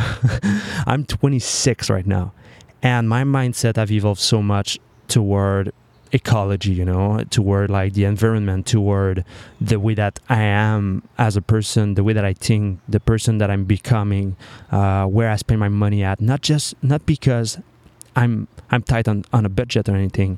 I'm 0.86 1.06
26 1.06 1.90
right 1.90 2.06
now, 2.06 2.34
and 2.82 3.08
my 3.08 3.24
mindset 3.24 3.76
have 3.76 3.92
evolved 3.92 4.22
so 4.22 4.42
much 4.42 4.80
toward 5.08 5.72
ecology 6.14 6.72
you 6.72 6.84
know 6.84 7.24
toward 7.30 7.70
like 7.70 7.94
the 7.94 8.04
environment 8.04 8.68
toward 8.68 9.24
the 9.62 9.80
way 9.80 9.94
that 9.94 10.20
i 10.28 10.42
am 10.42 11.02
as 11.18 11.38
a 11.38 11.42
person 11.42 11.94
the 11.94 12.04
way 12.04 12.12
that 12.12 12.26
i 12.26 12.34
think 12.34 12.80
the 12.88 13.00
person 13.00 13.38
that 13.38 13.50
i'm 13.50 13.64
becoming 13.64 14.36
uh, 14.72 15.06
where 15.06 15.30
i 15.30 15.36
spend 15.36 15.60
my 15.60 15.70
money 15.70 16.04
at. 16.04 16.20
Not 16.20 16.42
just 16.42 16.76
not 16.84 17.06
because 17.06 17.60
i'm 18.16 18.48
i'm 18.72 18.84
tight 18.84 19.08
on, 19.08 19.24
on 19.32 19.46
a 19.46 19.50
budget 19.50 19.88
or 19.88 19.96
anything 19.96 20.38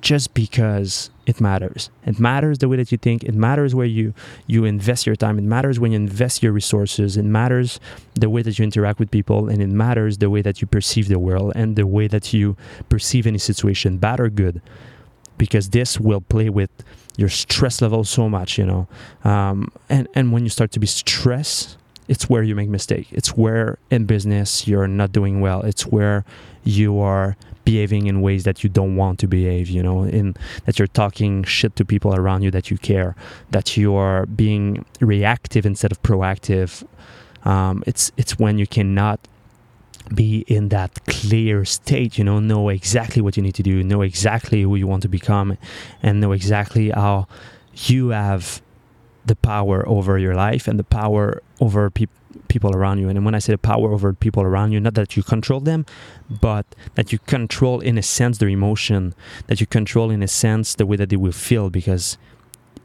just 0.00 0.34
because 0.34 1.10
it 1.26 1.40
matters. 1.40 1.90
It 2.06 2.18
matters 2.18 2.58
the 2.58 2.68
way 2.68 2.76
that 2.76 2.90
you 2.92 2.98
think. 2.98 3.24
It 3.24 3.34
matters 3.34 3.74
where 3.74 3.86
you 3.86 4.14
you 4.46 4.64
invest 4.64 5.06
your 5.06 5.16
time. 5.16 5.38
It 5.38 5.44
matters 5.44 5.78
when 5.78 5.92
you 5.92 5.96
invest 5.96 6.42
your 6.42 6.52
resources. 6.52 7.16
It 7.16 7.24
matters 7.24 7.80
the 8.14 8.30
way 8.30 8.42
that 8.42 8.58
you 8.58 8.62
interact 8.62 8.98
with 8.98 9.10
people, 9.10 9.48
and 9.48 9.60
it 9.60 9.68
matters 9.68 10.18
the 10.18 10.30
way 10.30 10.42
that 10.42 10.60
you 10.60 10.66
perceive 10.66 11.08
the 11.08 11.18
world 11.18 11.52
and 11.54 11.76
the 11.76 11.86
way 11.86 12.06
that 12.06 12.32
you 12.32 12.56
perceive 12.88 13.26
any 13.26 13.38
situation, 13.38 13.98
bad 13.98 14.20
or 14.20 14.30
good, 14.30 14.62
because 15.36 15.70
this 15.70 16.00
will 16.00 16.20
play 16.20 16.48
with 16.48 16.70
your 17.16 17.28
stress 17.28 17.82
level 17.82 18.04
so 18.04 18.28
much. 18.28 18.58
You 18.58 18.66
know, 18.66 18.88
um, 19.24 19.70
and 19.88 20.08
and 20.14 20.32
when 20.32 20.44
you 20.44 20.50
start 20.50 20.70
to 20.72 20.80
be 20.80 20.86
stressed, 20.86 21.76
it's 22.06 22.30
where 22.30 22.42
you 22.42 22.54
make 22.54 22.68
mistake. 22.68 23.08
It's 23.10 23.36
where 23.36 23.78
in 23.90 24.06
business 24.06 24.66
you're 24.66 24.88
not 24.88 25.12
doing 25.12 25.40
well. 25.40 25.60
It's 25.62 25.86
where 25.86 26.24
you 26.64 26.98
are 27.00 27.36
behaving 27.68 28.06
in 28.06 28.22
ways 28.22 28.44
that 28.44 28.64
you 28.64 28.70
don't 28.78 28.96
want 28.96 29.18
to 29.18 29.26
behave 29.38 29.68
you 29.68 29.82
know 29.82 29.98
in 30.18 30.26
that 30.64 30.78
you're 30.78 30.94
talking 31.02 31.44
shit 31.44 31.72
to 31.76 31.84
people 31.84 32.14
around 32.14 32.40
you 32.44 32.50
that 32.50 32.70
you 32.70 32.78
care 32.78 33.10
that 33.50 33.76
you 33.76 33.94
are 33.94 34.24
being 34.44 34.84
reactive 35.00 35.66
instead 35.66 35.92
of 35.92 35.98
proactive. 36.02 36.70
Um, 37.44 37.84
it's 37.86 38.10
it's 38.16 38.38
when 38.38 38.54
you 38.62 38.66
cannot 38.66 39.18
be 40.22 40.32
in 40.56 40.70
that 40.70 40.92
clear 41.06 41.66
state 41.66 42.16
you 42.18 42.24
know 42.24 42.38
know 42.40 42.70
exactly 42.70 43.20
what 43.20 43.36
you 43.36 43.42
need 43.42 43.56
to 43.62 43.62
do 43.62 43.84
know 43.92 44.00
exactly 44.00 44.62
who 44.62 44.74
you 44.74 44.86
want 44.86 45.02
to 45.02 45.12
become 45.20 45.58
and 46.02 46.12
know 46.22 46.32
exactly 46.32 46.88
how 46.88 47.26
you 47.90 48.08
have 48.08 48.62
the 49.26 49.36
power 49.36 49.86
over 49.86 50.16
your 50.16 50.34
life 50.34 50.66
and 50.68 50.78
the 50.78 50.88
power 51.00 51.42
over 51.60 51.90
people 51.90 52.16
people 52.48 52.74
around 52.74 52.98
you. 52.98 53.08
And 53.08 53.24
when 53.24 53.34
I 53.34 53.38
say 53.40 53.52
the 53.52 53.58
power 53.58 53.92
over 53.92 54.12
people 54.12 54.42
around 54.42 54.72
you, 54.72 54.80
not 54.80 54.94
that 54.94 55.16
you 55.16 55.22
control 55.22 55.60
them, 55.60 55.84
but 56.28 56.66
that 56.94 57.12
you 57.12 57.18
control, 57.18 57.80
in 57.80 57.98
a 57.98 58.02
sense, 58.02 58.38
their 58.38 58.48
emotion, 58.48 59.14
that 59.48 59.60
you 59.60 59.66
control, 59.66 60.10
in 60.10 60.22
a 60.22 60.28
sense, 60.28 60.74
the 60.74 60.86
way 60.86 60.96
that 60.96 61.08
they 61.10 61.16
will 61.16 61.32
feel, 61.32 61.70
because 61.70 62.16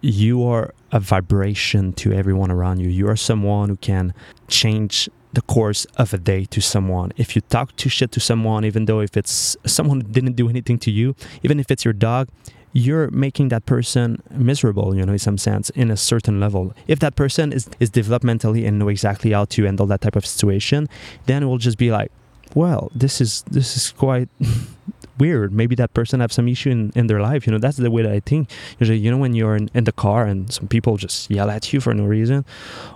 you 0.02 0.44
are 0.44 0.74
a 0.92 1.00
vibration 1.00 1.94
to 1.94 2.12
everyone 2.12 2.52
around 2.52 2.80
you. 2.80 2.90
You 2.90 3.08
are 3.08 3.16
someone 3.16 3.70
who 3.70 3.78
can 3.78 4.14
change 4.48 5.10
the 5.32 5.42
course 5.42 5.86
of 5.98 6.14
a 6.14 6.18
day 6.18 6.46
to 6.46 6.62
someone. 6.62 7.12
If 7.18 7.36
you 7.36 7.42
talk 7.42 7.76
to 7.78 7.90
shit 7.90 8.12
to 8.12 8.20
someone, 8.20 8.66
even 8.66 8.86
though 8.86 9.00
if 9.00 9.18
it's 9.18 9.58
someone 9.66 10.02
who 10.02 10.08
didn't 10.08 10.34
do 10.34 10.50
anything 10.50 10.78
to 10.80 10.92
you, 10.92 11.16
even 11.42 11.60
if 11.60 11.72
it's 11.72 11.84
your 11.84 11.94
dog, 11.94 12.30
you're 12.74 13.10
making 13.12 13.50
that 13.50 13.66
person 13.66 14.22
miserable, 14.32 14.96
you 14.96 15.06
know, 15.06 15.14
in 15.14 15.20
some 15.20 15.38
sense, 15.38 15.70
in 15.72 15.92
a 15.92 15.98
certain 15.98 16.40
level. 16.40 16.74
If 16.88 17.00
that 17.00 17.16
person 17.16 17.54
is, 17.54 17.70
is 17.80 17.92
developmentally 17.92 18.68
and 18.68 18.80
know 18.80 18.90
exactly 18.90 19.32
how 19.32 19.46
to 19.46 19.64
handle 19.64 19.86
that 19.86 20.02
type 20.02 20.16
of 20.16 20.26
situation, 20.26 20.90
then 21.28 21.44
it 21.44 21.46
will 21.46 21.60
just 21.60 21.78
be 21.78 21.92
like, 21.92 22.12
well, 22.56 22.92
this 22.94 23.22
is 23.22 23.44
this 23.50 23.78
is 23.78 23.92
quite 23.92 24.30
weird. 25.20 25.54
Maybe 25.54 25.76
that 25.76 25.94
person 25.94 26.20
have 26.20 26.34
some 26.34 26.48
issue 26.48 26.72
in, 26.72 26.92
in 26.96 27.08
their 27.08 27.22
life. 27.22 27.46
You 27.46 27.54
know, 27.54 27.60
that's 27.60 27.78
the 27.78 27.92
way 27.92 28.02
that 28.02 28.12
I 28.12 28.20
think. 28.20 28.50
Usually, 28.80 28.98
you 28.98 29.12
know, 29.12 29.18
when 29.18 29.34
you're 29.34 29.56
in, 29.56 29.70
in 29.74 29.84
the 29.84 29.92
car 29.92 30.26
and 30.26 30.52
some 30.52 30.68
people 30.68 30.98
just 30.98 31.30
yell 31.30 31.50
at 31.50 31.72
you 31.74 31.80
for 31.80 31.94
no 31.94 32.06
reason, 32.06 32.46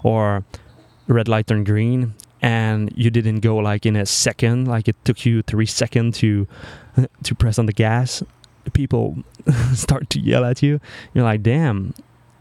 or 0.04 0.44
red 1.08 1.28
light 1.28 1.48
turn 1.48 1.64
green 1.64 2.14
and 2.42 2.92
you 2.96 3.10
didn't 3.10 3.40
go 3.40 3.58
like 3.58 3.86
in 3.86 3.96
a 3.96 4.06
second, 4.06 4.68
like 4.68 4.88
it 4.88 4.96
took 5.06 5.26
you 5.26 5.42
three 5.42 5.66
seconds 5.66 6.18
to 6.20 6.48
to 7.24 7.36
press 7.36 7.60
on 7.60 7.66
the 7.68 7.74
gas. 7.74 8.24
People 8.74 9.24
start 9.74 10.10
to 10.12 10.20
yell 10.20 10.46
at 10.46 10.62
you. 10.62 10.80
You're 11.14 11.24
like, 11.24 11.44
damn, 11.44 11.94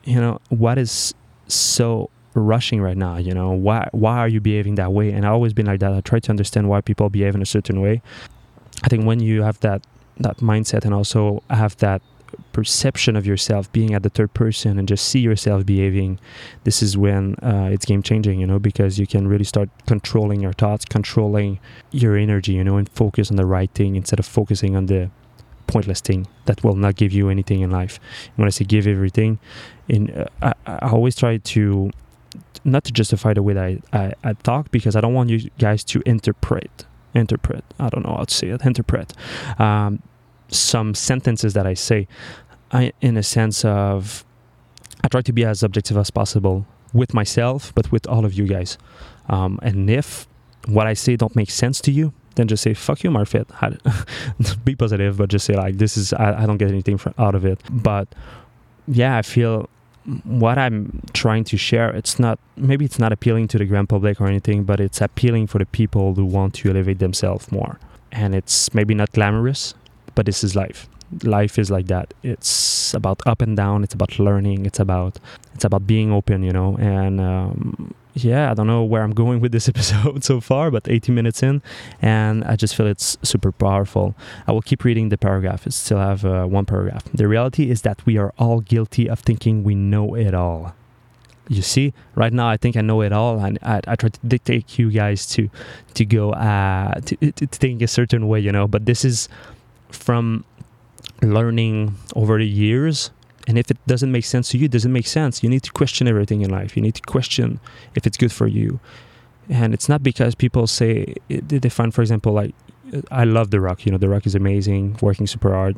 you 0.05 0.21
know, 0.21 0.41
what 0.49 0.79
is 0.79 1.15
so 1.49 2.11
rushing 2.35 2.83
right 2.83 2.97
now 2.97 3.17
you 3.17 3.33
know? 3.33 3.51
Why 3.51 3.89
why 3.93 4.19
are 4.19 4.29
you 4.29 4.41
behaving 4.41 4.75
that 4.77 4.93
way? 4.93 5.11
And 5.11 5.27
i 5.27 5.29
always 5.29 5.53
been 5.53 5.67
like 5.67 5.81
that. 5.81 5.93
I 5.93 6.01
try 6.01 6.21
to 6.21 6.31
understand 6.31 6.69
why 6.69 6.81
people 6.81 7.09
behave 7.09 7.35
in 7.35 7.43
a 7.43 7.47
certain 7.47 7.81
way. 7.81 8.03
I 8.83 8.89
think 8.89 9.07
when 9.07 9.21
you 9.21 9.43
have 9.43 9.59
that 9.61 9.87
that 10.19 10.39
mindset 10.39 10.85
and 10.85 10.95
also 10.95 11.43
have 11.51 11.77
that 11.79 12.03
perception 12.53 13.17
of 13.17 13.27
yourself 13.27 13.71
being 13.73 13.95
at 13.95 14.03
the 14.03 14.09
third 14.09 14.33
person 14.35 14.79
and 14.79 14.89
just 14.89 15.07
see 15.09 15.21
yourself 15.21 15.65
behaving 15.65 16.19
this 16.65 16.83
is 16.83 16.97
when 16.97 17.35
uh, 17.37 17.69
it's 17.71 17.85
game 17.85 18.03
changing 18.03 18.41
you 18.41 18.47
know 18.47 18.59
because 18.59 18.99
you 18.99 19.07
can 19.07 19.29
really 19.29 19.45
start 19.45 19.69
controlling 19.87 20.41
your 20.41 20.53
thoughts 20.53 20.85
controlling 20.85 21.59
your 21.93 22.17
energy 22.17 22.53
you 22.53 22.65
know 22.65 22.77
and 22.77 22.89
focus 22.89 23.31
on 23.31 23.37
the 23.37 23.47
right 23.47 23.71
thing 23.73 23.95
instead 23.95 24.19
of 24.19 24.27
focusing 24.27 24.75
on 24.75 24.87
the 24.87 25.11
pointless 25.77 26.01
thing 26.01 26.27
that 26.47 26.65
will 26.65 26.79
not 26.85 26.95
give 26.97 27.13
you 27.19 27.29
anything 27.29 27.61
in 27.61 27.71
life. 27.71 27.95
When 28.37 28.47
i 28.49 28.51
say 28.51 28.65
give 28.65 28.87
everything. 28.87 29.39
In 29.95 30.03
uh, 30.11 30.29
I, 30.49 30.53
I 30.87 30.89
always 30.97 31.15
try 31.23 31.37
to 31.55 31.91
not 32.65 32.83
to 32.85 32.93
justify 33.01 33.33
the 33.39 33.43
way 33.47 33.55
that 33.59 33.67
I, 33.71 33.73
I, 34.03 34.05
I 34.29 34.33
talk 34.49 34.71
because 34.71 34.95
I 34.97 35.01
don't 35.03 35.17
want 35.19 35.29
you 35.35 35.39
guys 35.67 35.81
to 35.93 35.97
interpret 36.15 36.75
interpret 37.23 37.63
I 37.85 37.89
don't 37.91 38.05
know 38.07 38.17
how 38.19 38.25
to 38.33 38.35
say 38.41 38.49
it 38.55 38.61
interpret 38.73 39.09
um, 39.67 39.93
some 40.49 40.89
sentences 40.95 41.51
that 41.57 41.67
I 41.73 41.75
say. 41.89 42.01
I, 42.73 42.83
in 43.09 43.15
a 43.17 43.23
sense 43.23 43.59
of 43.65 44.25
I 45.05 45.07
try 45.15 45.23
to 45.31 45.33
be 45.39 45.45
as 45.53 45.63
objective 45.63 45.97
as 46.05 46.11
possible 46.21 46.57
with 47.01 47.11
myself 47.21 47.61
but 47.77 47.87
with 47.93 48.05
all 48.13 48.25
of 48.29 48.33
you 48.39 48.47
guys. 48.57 48.71
Um, 49.35 49.53
and 49.63 49.79
if 50.01 50.07
what 50.77 50.87
I 50.93 50.95
say 51.05 51.13
don't 51.23 51.37
make 51.37 51.51
sense 51.65 51.79
to 51.87 51.91
you 51.99 52.07
then 52.37 52.49
just 52.49 52.63
say 52.63 52.73
fuck 52.73 53.03
you 53.03 53.11
Marc 53.11 53.29
Fitt 53.29 53.49
be 54.65 54.75
positive 54.75 55.17
but 55.19 55.29
just 55.29 55.45
say 55.45 55.55
like 55.55 55.77
this 55.77 55.97
is 55.97 56.13
I, 56.13 56.43
I 56.43 56.47
don't 56.47 56.59
get 56.59 56.71
anything 56.71 56.97
from, 56.97 57.15
out 57.19 57.35
of 57.35 57.45
it 57.45 57.61
but 57.71 58.09
yeah 58.87 59.19
I 59.19 59.23
feel 59.23 59.69
what 60.25 60.57
I'm 60.59 61.03
trying 61.13 61.45
to 61.45 61.57
share, 61.57 61.91
it's 61.91 62.19
not 62.19 62.39
maybe 62.57 62.85
it's 62.85 62.99
not 62.99 63.13
appealing 63.13 63.49
to 63.49 63.59
the 63.59 63.65
grand 63.65 63.89
public 63.89 64.21
or 64.21 64.27
anything, 64.27 64.65
but 64.65 64.81
it's 64.81 65.01
appealing 65.01 65.49
for 65.49 65.59
the 65.59 65.67
people 65.67 66.15
who 66.15 66.25
want 66.25 66.55
to 66.55 66.71
elevate 66.71 66.99
themselves 66.99 67.51
more. 67.51 67.79
And 68.13 68.35
it's 68.35 68.73
maybe 68.73 68.95
not 68.95 69.13
glamorous, 69.13 69.75
but 70.15 70.27
this 70.27 70.45
is 70.45 70.55
life. 70.55 70.89
Life 71.23 71.59
is 71.59 71.71
like 71.71 71.87
that. 71.87 72.15
It's 72.23 72.95
about 72.95 73.21
up 73.27 73.43
and 73.43 73.57
down. 73.57 73.83
It's 73.83 73.95
about 73.95 74.19
learning. 74.19 74.67
It's 74.67 74.79
about 74.79 75.19
it's 75.55 75.65
about 75.65 75.87
being 75.87 76.13
open, 76.13 76.43
you 76.43 76.53
know. 76.53 76.77
And 76.77 77.21
um, 77.21 77.95
yeah, 78.17 78.51
I 78.51 78.55
don't 78.55 78.67
know 78.67 78.83
where 78.83 79.03
I'm 79.03 79.13
going 79.13 79.41
with 79.41 79.53
this 79.53 79.69
episode 79.75 80.25
so 80.25 80.41
far, 80.41 80.71
but 80.71 80.89
18 80.89 81.15
minutes 81.15 81.43
in, 81.43 81.63
and 82.01 82.45
I 82.45 82.57
just 82.57 82.75
feel 82.75 82.87
it's 82.87 83.19
super 83.23 83.53
powerful. 83.53 84.15
I 84.47 84.53
will 84.53 84.63
keep 84.63 84.85
reading 84.85 85.11
the 85.11 85.19
paragraph. 85.19 85.65
I 85.67 85.71
still 85.71 85.99
have 85.99 86.25
uh, 86.25 86.47
one 86.47 86.65
paragraph. 86.65 87.05
The 87.13 87.29
reality 87.29 87.71
is 87.71 87.83
that 87.83 88.05
we 88.07 88.17
are 88.17 88.33
all 88.39 88.61
guilty 88.61 89.09
of 89.09 89.21
thinking 89.21 89.65
we 89.65 89.75
know 89.75 90.15
it 90.15 90.35
all. 90.35 90.75
You 91.49 91.63
see, 91.63 91.93
right 92.15 92.33
now 92.33 92.49
I 92.49 92.57
think 92.57 92.77
I 92.77 92.81
know 92.81 93.03
it 93.03 93.13
all, 93.13 93.39
and 93.39 93.59
I, 93.63 93.81
I 93.87 93.95
try 93.95 94.09
to 94.09 94.21
dictate 94.27 94.79
you 94.79 94.91
guys 94.91 95.27
to 95.35 95.49
to 95.95 96.05
go 96.05 96.33
uh, 96.33 96.95
to, 96.95 97.33
to 97.33 97.47
think 97.47 97.83
a 97.83 97.87
certain 97.87 98.27
way, 98.27 98.41
you 98.41 98.51
know. 98.51 98.67
But 98.67 98.87
this 98.87 99.05
is 99.05 99.29
from 99.91 100.45
learning 101.23 101.95
over 102.17 102.39
the 102.39 102.49
years 102.49 103.11
and 103.47 103.59
if 103.59 103.71
it 103.71 103.79
doesn't 103.87 104.11
make 104.11 104.25
sense 104.25 104.51
to 104.51 104.59
you, 104.59 104.65
it 104.65 104.73
doesn't 104.73 104.93
make 104.93 105.07
sense. 105.07 105.43
You 105.43 105.49
need 105.49 105.63
to 105.63 105.73
question 105.73 106.09
everything 106.09 106.43
in 106.43 106.51
life. 106.51 106.77
You 106.77 106.83
need 106.83 106.95
to 106.97 107.03
question 107.03 107.61
if 107.95 108.07
it's 108.07 108.17
good 108.17 108.33
for 108.33 108.47
you. 108.47 108.81
And 109.49 109.73
it's 109.73 109.89
not 109.89 110.03
because 110.03 110.35
people 110.35 110.67
say 110.67 111.15
they 111.29 111.69
find, 111.69 111.95
for 111.95 112.03
example, 112.03 112.33
like 112.33 112.55
I 113.11 113.25
love 113.25 113.51
The 113.51 113.61
Rock. 113.61 113.87
You 113.87 113.93
know, 113.93 113.99
The 113.99 114.09
Rock 114.09 114.27
is 114.27 114.35
amazing, 114.35 114.99
working 115.01 115.27
super 115.27 115.53
hard, 115.53 115.77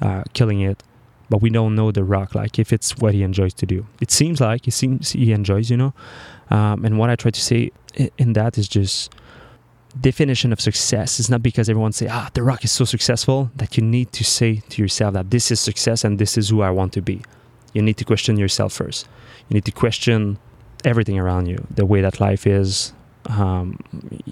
uh, 0.00 0.24
killing 0.32 0.60
it. 0.60 0.82
But 1.30 1.40
we 1.40 1.50
don't 1.50 1.74
know 1.74 1.92
The 1.92 2.04
Rock, 2.04 2.34
like 2.34 2.58
if 2.58 2.72
it's 2.72 2.96
what 2.98 3.14
he 3.14 3.22
enjoys 3.22 3.54
to 3.54 3.66
do. 3.66 3.86
It 4.00 4.10
seems 4.10 4.40
like 4.40 4.66
it 4.66 4.72
seems 4.72 5.12
he 5.12 5.32
enjoys, 5.32 5.70
you 5.70 5.76
know. 5.76 5.94
Um, 6.50 6.84
and 6.84 6.98
what 6.98 7.10
I 7.10 7.16
try 7.16 7.30
to 7.30 7.40
say 7.40 7.70
in 8.18 8.32
that 8.32 8.58
is 8.58 8.68
just 8.68 9.14
definition 10.00 10.52
of 10.52 10.60
success 10.60 11.20
is 11.20 11.30
not 11.30 11.42
because 11.42 11.68
everyone 11.68 11.92
say 11.92 12.08
ah 12.10 12.28
the 12.34 12.42
rock 12.42 12.64
is 12.64 12.72
so 12.72 12.84
successful 12.84 13.50
that 13.56 13.76
you 13.76 13.82
need 13.82 14.12
to 14.12 14.24
say 14.24 14.56
to 14.68 14.82
yourself 14.82 15.14
that 15.14 15.30
this 15.30 15.50
is 15.50 15.60
success 15.60 16.04
and 16.04 16.18
this 16.18 16.36
is 16.36 16.48
who 16.50 16.62
i 16.62 16.70
want 16.70 16.92
to 16.92 17.02
be. 17.02 17.22
You 17.72 17.82
need 17.82 17.96
to 17.96 18.04
question 18.04 18.36
yourself 18.38 18.72
first. 18.72 19.08
You 19.48 19.54
need 19.54 19.64
to 19.64 19.72
question 19.72 20.38
everything 20.84 21.18
around 21.18 21.46
you 21.46 21.66
the 21.70 21.86
way 21.86 22.00
that 22.00 22.20
life 22.20 22.46
is 22.46 22.92
um, 23.26 23.78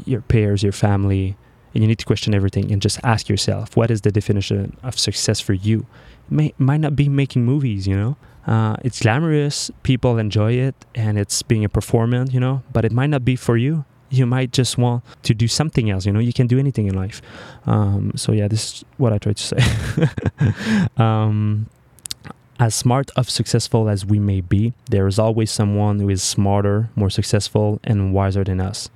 your 0.04 0.20
peers 0.20 0.62
your 0.62 0.72
family 0.72 1.34
and 1.72 1.82
you 1.82 1.88
need 1.88 1.98
to 1.98 2.04
question 2.04 2.34
everything 2.34 2.70
and 2.70 2.82
just 2.82 3.00
ask 3.02 3.28
yourself 3.28 3.76
what 3.76 3.90
is 3.90 4.02
the 4.02 4.12
definition 4.12 4.76
of 4.82 4.98
success 4.98 5.40
for 5.40 5.54
you? 5.54 5.86
It 6.26 6.32
may, 6.32 6.54
might 6.58 6.80
not 6.80 6.94
be 6.96 7.08
making 7.08 7.44
movies 7.44 7.86
you 7.86 7.96
know? 7.96 8.16
Uh, 8.46 8.76
it's 8.84 9.00
glamorous 9.00 9.70
people 9.84 10.18
enjoy 10.18 10.52
it 10.54 10.74
and 10.94 11.18
it's 11.18 11.42
being 11.42 11.64
a 11.64 11.68
performer 11.68 12.24
you 12.30 12.40
know? 12.40 12.62
But 12.72 12.84
it 12.84 12.92
might 12.92 13.10
not 13.10 13.24
be 13.24 13.36
for 13.36 13.56
you 13.56 13.84
you 14.12 14.26
might 14.26 14.52
just 14.52 14.76
want 14.76 15.02
to 15.22 15.34
do 15.34 15.48
something 15.48 15.90
else. 15.90 16.04
You 16.04 16.12
know, 16.12 16.20
you 16.20 16.32
can 16.32 16.46
do 16.46 16.58
anything 16.58 16.86
in 16.86 16.94
life. 16.94 17.22
Um, 17.66 18.12
so 18.14 18.32
yeah, 18.32 18.46
this 18.46 18.74
is 18.74 18.84
what 18.98 19.12
I 19.12 19.18
try 19.18 19.32
to 19.32 19.42
say. 19.42 19.58
um, 21.02 21.66
as 22.60 22.74
smart 22.74 23.10
of 23.16 23.30
successful 23.30 23.88
as 23.88 24.04
we 24.04 24.18
may 24.18 24.42
be, 24.42 24.74
there 24.90 25.06
is 25.06 25.18
always 25.18 25.50
someone 25.50 25.98
who 25.98 26.10
is 26.10 26.22
smarter, 26.22 26.90
more 26.94 27.10
successful, 27.10 27.80
and 27.82 28.12
wiser 28.12 28.44
than 28.44 28.60
us. 28.60 28.90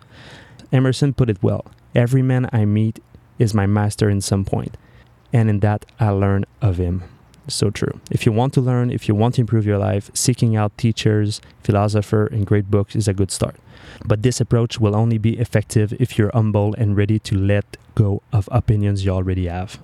Emerson 0.70 1.14
put 1.14 1.30
it 1.30 1.42
well. 1.42 1.64
Every 1.94 2.22
man 2.22 2.48
I 2.52 2.66
meet 2.66 3.00
is 3.38 3.54
my 3.54 3.66
master 3.66 4.10
in 4.10 4.20
some 4.20 4.44
point, 4.44 4.76
and 5.32 5.48
in 5.48 5.60
that 5.60 5.86
I 5.98 6.10
learn 6.10 6.44
of 6.60 6.76
him. 6.76 7.04
So 7.48 7.70
true. 7.70 8.00
If 8.10 8.26
you 8.26 8.32
want 8.32 8.54
to 8.54 8.60
learn, 8.60 8.90
if 8.90 9.08
you 9.08 9.14
want 9.14 9.36
to 9.36 9.40
improve 9.40 9.64
your 9.64 9.78
life, 9.78 10.10
seeking 10.14 10.56
out 10.56 10.76
teachers, 10.76 11.40
philosopher, 11.62 12.26
and 12.26 12.46
great 12.46 12.70
books 12.70 12.96
is 12.96 13.06
a 13.06 13.14
good 13.14 13.30
start. 13.30 13.56
But 14.04 14.22
this 14.22 14.40
approach 14.40 14.80
will 14.80 14.96
only 14.96 15.18
be 15.18 15.38
effective 15.38 15.92
if 16.00 16.18
you're 16.18 16.30
humble 16.34 16.74
and 16.76 16.96
ready 16.96 17.18
to 17.20 17.36
let 17.36 17.76
go 17.94 18.22
of 18.32 18.48
opinions 18.50 19.04
you 19.04 19.12
already 19.12 19.46
have. 19.46 19.78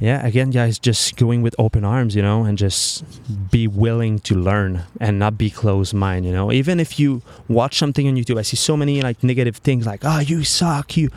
Yeah, 0.00 0.26
again, 0.26 0.50
guys, 0.50 0.78
just 0.78 1.16
going 1.16 1.42
with 1.42 1.54
open 1.58 1.84
arms, 1.84 2.16
you 2.16 2.22
know, 2.22 2.44
and 2.44 2.58
just 2.58 3.04
be 3.50 3.66
willing 3.66 4.18
to 4.20 4.34
learn 4.34 4.82
and 5.00 5.18
not 5.18 5.38
be 5.38 5.50
closed 5.50 5.94
mind, 5.94 6.26
you 6.26 6.32
know. 6.32 6.52
Even 6.52 6.80
if 6.80 6.98
you 6.98 7.22
watch 7.48 7.78
something 7.78 8.06
on 8.08 8.16
YouTube, 8.16 8.38
I 8.38 8.42
see 8.42 8.56
so 8.56 8.76
many 8.76 9.02
like 9.02 9.22
negative 9.22 9.58
things 9.58 9.86
like, 9.86 10.00
oh, 10.02 10.18
you 10.18 10.44
suck, 10.44 10.96
you, 10.96 11.10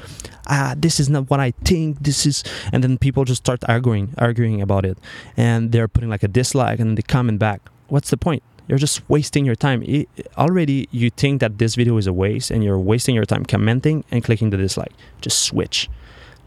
ah, 0.48 0.76
this 0.78 1.00
is 1.00 1.10
not 1.10 1.30
what 1.30 1.40
I 1.40 1.52
think, 1.66 2.00
this 2.02 2.26
is, 2.26 2.44
and 2.72 2.84
then 2.84 2.98
people 2.98 3.26
just 3.26 3.44
start 3.44 3.64
arguing, 3.68 4.14
arguing 4.18 4.62
about 4.62 4.86
it, 4.86 4.98
and 5.36 5.72
they're 5.72 5.88
putting 5.88 6.10
like 6.10 6.24
a 6.24 6.28
dislike 6.28 6.80
and 6.80 6.98
they 6.98 7.02
comment 7.02 7.40
back. 7.40 7.62
What's 7.88 8.10
the 8.10 8.18
point? 8.18 8.44
you're 8.68 8.78
just 8.78 9.08
wasting 9.10 9.46
your 9.46 9.56
time. 9.56 9.82
It, 9.84 10.10
already, 10.38 10.88
you 10.92 11.10
think 11.10 11.40
that 11.40 11.58
this 11.58 11.76
video 11.76 11.98
is 11.98 12.08
a 12.08 12.14
waste 12.14 12.52
and 12.52 12.64
you're 12.64 12.78
wasting 12.78 13.16
your 13.16 13.26
time 13.26 13.46
commenting 13.46 14.04
and 14.12 14.24
clicking 14.24 14.50
the 14.50 14.58
dislike. 14.58 14.92
Just 15.22 15.42
switch. 15.42 15.90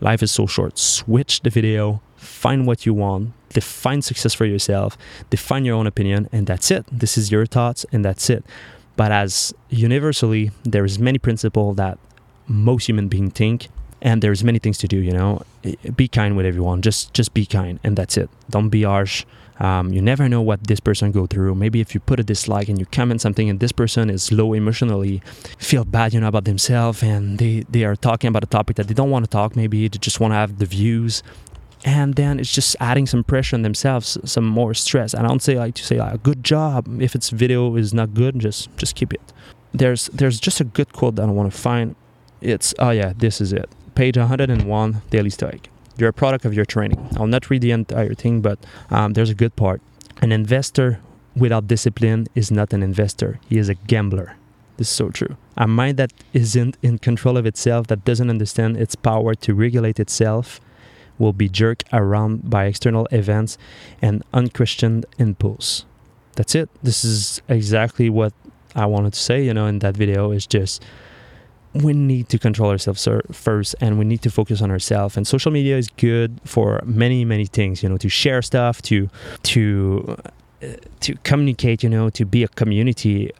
Life 0.00 0.22
is 0.22 0.30
so 0.30 0.46
short. 0.46 0.78
Switch 0.78 1.40
the 1.40 1.50
video, 1.50 2.00
find 2.20 2.66
what 2.66 2.86
you 2.86 2.94
want, 2.94 3.32
define 3.50 4.02
success 4.02 4.34
for 4.34 4.44
yourself, 4.44 4.96
define 5.30 5.64
your 5.64 5.76
own 5.76 5.86
opinion, 5.86 6.28
and 6.32 6.46
that's 6.46 6.70
it. 6.70 6.84
This 6.90 7.18
is 7.18 7.30
your 7.30 7.46
thoughts, 7.46 7.84
and 7.92 8.04
that's 8.04 8.30
it. 8.30 8.44
But 8.96 9.12
as 9.12 9.54
universally, 9.70 10.50
there 10.64 10.84
is 10.84 10.98
many 10.98 11.18
principles 11.18 11.76
that 11.76 11.98
most 12.46 12.86
human 12.88 13.08
beings 13.08 13.32
think, 13.32 13.68
and 14.02 14.22
there's 14.22 14.44
many 14.44 14.58
things 14.58 14.78
to 14.78 14.88
do. 14.88 14.98
You 14.98 15.12
know, 15.12 15.42
be 15.96 16.08
kind 16.08 16.36
with 16.36 16.46
everyone. 16.46 16.82
Just 16.82 17.14
just 17.14 17.32
be 17.34 17.46
kind, 17.46 17.80
and 17.82 17.96
that's 17.96 18.16
it. 18.16 18.28
Don't 18.50 18.68
be 18.68 18.82
harsh. 18.82 19.24
Um, 19.60 19.92
you 19.92 20.00
never 20.00 20.26
know 20.26 20.40
what 20.40 20.66
this 20.66 20.80
person 20.80 21.12
go 21.12 21.26
through. 21.26 21.54
Maybe 21.54 21.82
if 21.82 21.92
you 21.94 22.00
put 22.00 22.18
a 22.18 22.22
dislike 22.22 22.70
and 22.70 22.78
you 22.78 22.86
comment 22.86 23.20
something 23.20 23.50
and 23.50 23.60
this 23.60 23.72
person 23.72 24.08
is 24.08 24.32
low 24.32 24.54
emotionally, 24.54 25.20
feel 25.58 25.84
bad, 25.84 26.14
you 26.14 26.20
know, 26.20 26.28
about 26.28 26.44
themselves 26.46 27.02
and 27.02 27.38
they, 27.38 27.66
they 27.68 27.84
are 27.84 27.94
talking 27.94 28.28
about 28.28 28.42
a 28.42 28.46
topic 28.46 28.76
that 28.76 28.88
they 28.88 28.94
don't 28.94 29.10
want 29.10 29.26
to 29.26 29.30
talk. 29.30 29.54
Maybe 29.54 29.86
they 29.86 29.98
just 29.98 30.18
want 30.18 30.30
to 30.32 30.36
have 30.36 30.58
the 30.58 30.64
views. 30.64 31.22
And 31.84 32.14
then 32.14 32.38
it's 32.38 32.52
just 32.52 32.76
adding 32.78 33.06
some 33.06 33.24
pressure 33.24 33.56
on 33.56 33.62
themselves, 33.62 34.18
some 34.24 34.46
more 34.46 34.74
stress. 34.74 35.14
and 35.14 35.26
I 35.26 35.28
don't 35.28 35.42
say 35.42 35.58
like 35.58 35.74
to 35.76 35.84
say 35.84 35.98
like, 35.98 36.14
a 36.14 36.18
good 36.18 36.44
job. 36.44 37.00
If 37.00 37.14
its 37.14 37.30
video 37.30 37.76
is 37.76 37.94
not 37.94 38.12
good, 38.14 38.38
just 38.38 38.74
just 38.76 38.94
keep 38.94 39.12
it. 39.14 39.32
There's 39.72 40.06
there's 40.12 40.38
just 40.38 40.60
a 40.60 40.64
good 40.64 40.92
quote 40.92 41.16
that 41.16 41.28
I 41.28 41.32
want 41.32 41.52
to 41.52 41.58
find. 41.58 41.96
It's 42.40 42.74
oh 42.78 42.90
yeah, 42.90 43.12
this 43.16 43.40
is 43.40 43.52
it. 43.52 43.68
Page 43.94 44.16
101, 44.16 45.02
Daily 45.10 45.30
Stoic. 45.30 45.68
You're 45.96 46.10
a 46.10 46.12
product 46.12 46.44
of 46.44 46.54
your 46.54 46.64
training. 46.64 47.08
I'll 47.16 47.26
not 47.26 47.50
read 47.50 47.62
the 47.62 47.72
entire 47.72 48.14
thing, 48.14 48.40
but 48.40 48.58
um, 48.90 49.12
there's 49.12 49.30
a 49.30 49.34
good 49.34 49.54
part. 49.56 49.82
An 50.22 50.32
investor 50.32 51.00
without 51.36 51.66
discipline 51.66 52.26
is 52.34 52.50
not 52.50 52.72
an 52.72 52.82
investor, 52.82 53.40
he 53.48 53.58
is 53.58 53.68
a 53.68 53.74
gambler. 53.74 54.36
This 54.76 54.88
is 54.90 54.96
so 54.96 55.10
true. 55.10 55.36
A 55.56 55.66
mind 55.66 55.98
that 55.98 56.12
isn't 56.32 56.78
in 56.82 56.98
control 56.98 57.36
of 57.36 57.44
itself, 57.44 57.88
that 57.88 58.04
doesn't 58.04 58.30
understand 58.30 58.78
its 58.78 58.94
power 58.94 59.34
to 59.34 59.54
regulate 59.54 60.00
itself, 60.00 60.60
will 61.20 61.32
be 61.32 61.48
jerked 61.48 61.84
around 61.92 62.50
by 62.50 62.64
external 62.64 63.06
events 63.12 63.58
and 64.02 64.24
unquestioned 64.32 65.06
impulse. 65.18 65.84
That's 66.34 66.54
it. 66.54 66.68
This 66.82 67.04
is 67.04 67.42
exactly 67.48 68.08
what 68.08 68.32
I 68.74 68.86
wanted 68.86 69.12
to 69.12 69.20
say, 69.20 69.44
you 69.44 69.52
know, 69.52 69.66
in 69.66 69.80
that 69.80 69.96
video 69.96 70.32
is 70.32 70.46
just 70.46 70.82
we 71.72 71.92
need 71.92 72.28
to 72.28 72.38
control 72.38 72.70
ourselves 72.70 73.06
first 73.30 73.76
and 73.80 73.98
we 73.98 74.04
need 74.04 74.22
to 74.22 74.30
focus 74.30 74.60
on 74.60 74.70
ourselves 74.70 75.16
and 75.16 75.26
social 75.26 75.52
media 75.52 75.76
is 75.76 75.88
good 75.98 76.40
for 76.44 76.80
many 76.84 77.24
many 77.24 77.46
things 77.46 77.80
you 77.80 77.88
know 77.88 77.96
to 77.96 78.08
share 78.08 78.42
stuff 78.42 78.82
to 78.82 79.08
to 79.44 80.16
uh, 80.62 80.66
to 80.98 81.14
communicate 81.22 81.84
you 81.84 81.88
know 81.88 82.10
to 82.10 82.24
be 82.24 82.42
a 82.42 82.48
community 82.48 83.30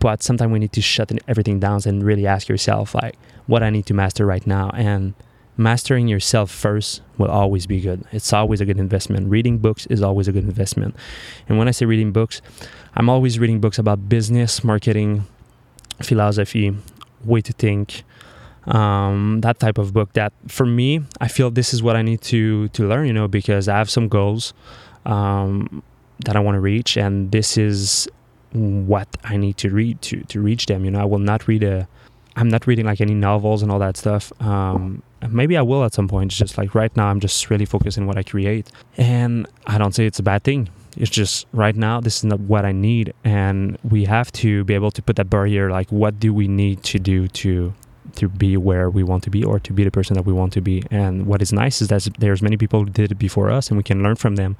but 0.00 0.22
sometimes 0.22 0.52
we 0.52 0.58
need 0.58 0.72
to 0.72 0.82
shut 0.82 1.10
everything 1.28 1.58
down 1.58 1.80
and 1.86 2.04
really 2.04 2.26
ask 2.26 2.46
yourself 2.46 2.94
like 2.94 3.16
what 3.46 3.62
i 3.62 3.70
need 3.70 3.86
to 3.86 3.94
master 3.94 4.26
right 4.26 4.46
now 4.46 4.68
and 4.74 5.14
mastering 5.58 6.08
yourself 6.08 6.50
first 6.50 7.02
will 7.18 7.30
always 7.30 7.66
be 7.66 7.80
good. 7.80 8.04
It's 8.12 8.32
always 8.32 8.60
a 8.60 8.64
good 8.64 8.78
investment. 8.78 9.28
Reading 9.28 9.58
books 9.58 9.86
is 9.86 10.02
always 10.02 10.28
a 10.28 10.32
good 10.32 10.44
investment. 10.44 10.94
And 11.48 11.58
when 11.58 11.68
i 11.68 11.70
say 11.70 11.84
reading 11.86 12.12
books 12.12 12.40
i'm 12.94 13.08
always 13.08 13.38
reading 13.38 13.60
books 13.60 13.78
about 13.78 14.08
business 14.08 14.64
marketing 14.64 15.24
philosophy 16.02 16.74
way 17.24 17.40
to 17.40 17.52
think 17.52 18.02
um, 18.66 19.40
that 19.40 19.58
type 19.58 19.78
of 19.78 19.92
book 19.92 20.12
that 20.12 20.32
for 20.46 20.66
me 20.66 21.00
i 21.20 21.28
feel 21.28 21.50
this 21.50 21.72
is 21.72 21.82
what 21.82 21.96
i 21.96 22.02
need 22.02 22.20
to 22.20 22.68
to 22.68 22.86
learn 22.86 23.06
you 23.06 23.12
know 23.12 23.28
because 23.28 23.68
i 23.68 23.76
have 23.76 23.90
some 23.90 24.08
goals 24.08 24.52
um, 25.06 25.82
that 26.24 26.36
i 26.36 26.40
want 26.40 26.54
to 26.54 26.60
reach 26.60 26.96
and 26.96 27.32
this 27.32 27.56
is 27.56 28.08
what 28.52 29.08
i 29.24 29.36
need 29.36 29.56
to 29.56 29.70
read 29.70 30.00
to 30.02 30.22
to 30.24 30.40
reach 30.40 30.66
them 30.66 30.84
you 30.84 30.90
know. 30.90 31.00
I 31.00 31.04
will 31.04 31.18
not 31.18 31.48
read 31.48 31.62
a 31.62 31.88
i'm 32.36 32.48
not 32.48 32.66
reading 32.66 32.86
like 32.86 33.00
any 33.00 33.14
novels 33.14 33.62
and 33.62 33.70
all 33.70 33.78
that 33.80 33.96
stuff. 33.96 34.32
Um, 34.40 35.02
maybe 35.28 35.56
i 35.56 35.62
will 35.62 35.84
at 35.84 35.92
some 35.92 36.08
point 36.08 36.30
it's 36.30 36.38
just 36.38 36.58
like 36.58 36.74
right 36.74 36.96
now 36.96 37.08
i'm 37.08 37.20
just 37.20 37.50
really 37.50 37.64
focusing 37.64 38.06
what 38.06 38.16
i 38.16 38.22
create 38.22 38.70
and 38.96 39.46
i 39.66 39.78
don't 39.78 39.94
say 39.94 40.06
it's 40.06 40.18
a 40.18 40.22
bad 40.22 40.42
thing 40.44 40.68
it's 40.98 41.10
just 41.10 41.46
right 41.52 41.76
now, 41.76 42.00
this 42.00 42.18
is 42.18 42.24
not 42.24 42.40
what 42.40 42.64
I 42.64 42.72
need. 42.72 43.14
And 43.22 43.78
we 43.84 44.04
have 44.06 44.32
to 44.32 44.64
be 44.64 44.74
able 44.74 44.90
to 44.90 45.00
put 45.00 45.14
that 45.16 45.30
barrier 45.30 45.70
like, 45.70 45.90
what 45.90 46.18
do 46.18 46.34
we 46.34 46.48
need 46.48 46.82
to 46.84 46.98
do 46.98 47.28
to 47.28 47.72
to 48.16 48.28
be 48.28 48.56
where 48.56 48.90
we 48.90 49.02
want 49.02 49.22
to 49.22 49.30
be 49.30 49.44
or 49.44 49.60
to 49.60 49.72
be 49.72 49.84
the 49.84 49.90
person 49.90 50.14
that 50.14 50.24
we 50.24 50.32
want 50.32 50.52
to 50.54 50.60
be. 50.60 50.82
And 50.90 51.26
what 51.26 51.42
is 51.42 51.52
nice 51.52 51.82
is 51.82 51.88
that 51.88 52.08
there's 52.18 52.42
many 52.42 52.56
people 52.56 52.80
who 52.80 52.90
did 52.90 53.12
it 53.12 53.16
before 53.16 53.50
us 53.50 53.68
and 53.68 53.76
we 53.76 53.84
can 53.84 54.02
learn 54.02 54.16
from 54.16 54.36
them. 54.36 54.56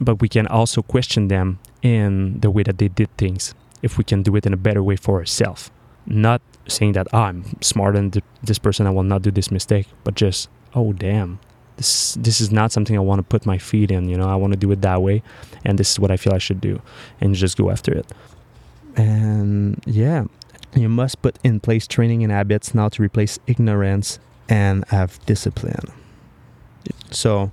But 0.00 0.20
we 0.22 0.28
can 0.28 0.46
also 0.46 0.82
question 0.82 1.28
them 1.28 1.58
in 1.82 2.40
the 2.40 2.50
way 2.50 2.62
that 2.62 2.78
they 2.78 2.88
did 2.88 3.14
things 3.18 3.54
if 3.82 3.98
we 3.98 4.04
can 4.04 4.22
do 4.22 4.34
it 4.36 4.46
in 4.46 4.52
a 4.52 4.56
better 4.56 4.82
way 4.82 4.96
for 4.96 5.18
ourselves. 5.18 5.70
Not 6.06 6.40
saying 6.68 6.92
that 6.92 7.06
oh, 7.12 7.18
I'm 7.18 7.44
smarter 7.62 7.98
than 7.98 8.12
this 8.42 8.58
person, 8.58 8.86
I 8.86 8.90
will 8.90 9.02
not 9.02 9.22
do 9.22 9.30
this 9.30 9.50
mistake, 9.50 9.86
but 10.04 10.14
just, 10.14 10.48
oh, 10.74 10.92
damn, 10.92 11.38
this 11.76 12.14
this 12.14 12.40
is 12.40 12.50
not 12.50 12.72
something 12.72 12.96
I 12.96 13.00
want 13.00 13.18
to 13.18 13.22
put 13.22 13.46
my 13.46 13.58
feet 13.58 13.90
in. 13.90 14.08
You 14.08 14.16
know, 14.16 14.28
I 14.28 14.36
want 14.36 14.52
to 14.52 14.58
do 14.58 14.70
it 14.72 14.80
that 14.82 15.02
way, 15.02 15.22
and 15.64 15.78
this 15.78 15.90
is 15.90 16.00
what 16.00 16.10
I 16.10 16.16
feel 16.16 16.34
I 16.34 16.38
should 16.38 16.60
do, 16.60 16.80
and 17.20 17.34
just 17.34 17.56
go 17.56 17.70
after 17.70 17.92
it. 17.92 18.06
And 18.96 19.82
yeah, 19.86 20.24
you 20.74 20.88
must 20.88 21.22
put 21.22 21.38
in 21.44 21.60
place 21.60 21.86
training 21.86 22.22
and 22.22 22.32
habits 22.32 22.74
now 22.74 22.88
to 22.90 23.02
replace 23.02 23.38
ignorance 23.46 24.18
and 24.48 24.84
have 24.88 25.24
discipline. 25.26 25.92
So, 27.10 27.52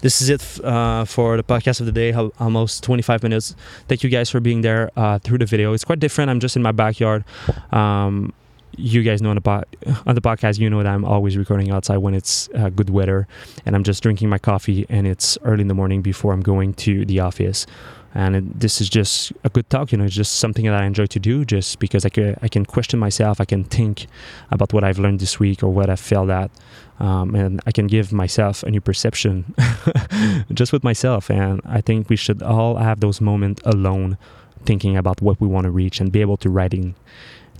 this 0.00 0.22
is 0.22 0.28
it 0.28 0.64
uh, 0.64 1.04
for 1.04 1.36
the 1.36 1.42
podcast 1.42 1.80
of 1.80 1.86
the 1.86 1.92
day. 1.92 2.12
Almost 2.12 2.82
25 2.82 3.22
minutes. 3.22 3.54
Thank 3.88 4.02
you 4.02 4.10
guys 4.10 4.30
for 4.30 4.40
being 4.40 4.62
there 4.62 4.90
uh, 4.96 5.18
through 5.18 5.38
the 5.38 5.46
video. 5.46 5.72
It's 5.72 5.84
quite 5.84 6.00
different. 6.00 6.30
I'm 6.30 6.40
just 6.40 6.56
in 6.56 6.62
my 6.62 6.72
backyard. 6.72 7.24
Um, 7.72 8.32
you 8.76 9.02
guys 9.02 9.20
know 9.22 9.30
on 9.30 9.36
the, 9.36 9.66
on 10.06 10.14
the 10.14 10.20
podcast, 10.20 10.58
you 10.58 10.70
know 10.70 10.82
that 10.82 10.86
I'm 10.86 11.04
always 11.04 11.36
recording 11.36 11.70
outside 11.70 11.98
when 11.98 12.14
it's 12.14 12.48
uh, 12.54 12.70
good 12.70 12.90
weather, 12.90 13.26
and 13.66 13.74
I'm 13.74 13.84
just 13.84 14.02
drinking 14.02 14.28
my 14.28 14.38
coffee, 14.38 14.86
and 14.88 15.06
it's 15.06 15.38
early 15.42 15.62
in 15.62 15.68
the 15.68 15.74
morning 15.74 16.02
before 16.02 16.32
I'm 16.32 16.40
going 16.42 16.74
to 16.74 17.04
the 17.04 17.20
office. 17.20 17.66
And 18.12 18.34
it, 18.34 18.60
this 18.60 18.80
is 18.80 18.88
just 18.88 19.32
a 19.44 19.48
good 19.48 19.70
talk, 19.70 19.92
you 19.92 19.98
know. 19.98 20.04
It's 20.04 20.14
just 20.14 20.36
something 20.36 20.64
that 20.64 20.74
I 20.74 20.84
enjoy 20.84 21.06
to 21.06 21.20
do, 21.20 21.44
just 21.44 21.78
because 21.78 22.04
I 22.04 22.08
can 22.08 22.36
I 22.42 22.48
can 22.48 22.66
question 22.66 22.98
myself, 22.98 23.40
I 23.40 23.44
can 23.44 23.62
think 23.64 24.06
about 24.50 24.72
what 24.72 24.82
I've 24.82 24.98
learned 24.98 25.20
this 25.20 25.38
week 25.38 25.62
or 25.62 25.68
what 25.68 25.88
I 25.88 25.96
felt 25.96 26.28
at, 26.30 26.50
um, 26.98 27.34
and 27.36 27.60
I 27.66 27.72
can 27.72 27.86
give 27.86 28.12
myself 28.12 28.64
a 28.64 28.70
new 28.70 28.80
perception, 28.80 29.54
just 30.52 30.72
with 30.72 30.82
myself. 30.82 31.30
And 31.30 31.60
I 31.64 31.80
think 31.80 32.08
we 32.08 32.16
should 32.16 32.42
all 32.42 32.76
have 32.76 32.98
those 32.98 33.20
moments 33.20 33.62
alone, 33.64 34.18
thinking 34.64 34.96
about 34.96 35.22
what 35.22 35.40
we 35.40 35.46
want 35.46 35.66
to 35.66 35.70
reach, 35.70 36.00
and 36.00 36.10
be 36.10 36.20
able 36.20 36.36
to 36.38 36.50
writing 36.50 36.96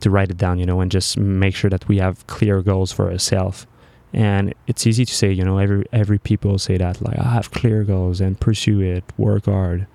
to 0.01 0.11
write 0.11 0.31
it 0.31 0.37
down, 0.37 0.59
you 0.59 0.67
know, 0.67 0.81
and 0.81 0.91
just 0.91 1.17
make 1.17 1.55
sure 1.55 1.71
that 1.71 1.89
we 1.89 1.99
have 1.99 2.27
clear 2.27 2.63
goals 2.63 2.93
for 2.93 3.11
ourselves. 3.11 3.67
And 4.13 4.55
it's 4.67 4.87
easy 4.87 5.05
to 5.05 5.15
say, 5.15 5.31
you 5.31 5.45
know, 5.45 5.59
every 5.59 5.87
every 5.93 6.19
people 6.19 6.59
say 6.59 6.77
that 6.79 7.01
like 7.01 7.19
I 7.19 7.29
have 7.31 7.51
clear 7.53 7.85
goals 7.85 8.21
and 8.21 8.39
pursue 8.41 8.81
it, 8.81 9.05
work 9.17 9.45
hard. 9.45 9.87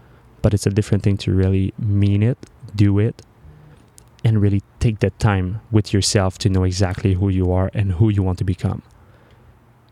But 0.42 0.54
it's 0.54 0.66
a 0.66 0.70
different 0.70 1.04
thing 1.04 1.18
to 1.18 1.34
really 1.34 1.74
mean 1.80 2.22
it, 2.24 2.38
do 2.76 3.00
it, 3.00 3.22
and 4.24 4.42
really 4.42 4.62
take 4.80 5.00
that 5.00 5.18
time 5.20 5.62
with 5.72 5.92
yourself 5.92 6.38
to 6.40 6.50
know 6.50 6.64
exactly 6.64 7.16
who 7.16 7.30
you 7.30 7.52
are 7.52 7.72
and 7.74 7.94
who 7.94 8.10
you 8.10 8.24
want 8.24 8.38
to 8.38 8.44
become. 8.44 8.84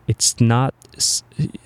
It's 0.06 0.40
not 0.40 0.74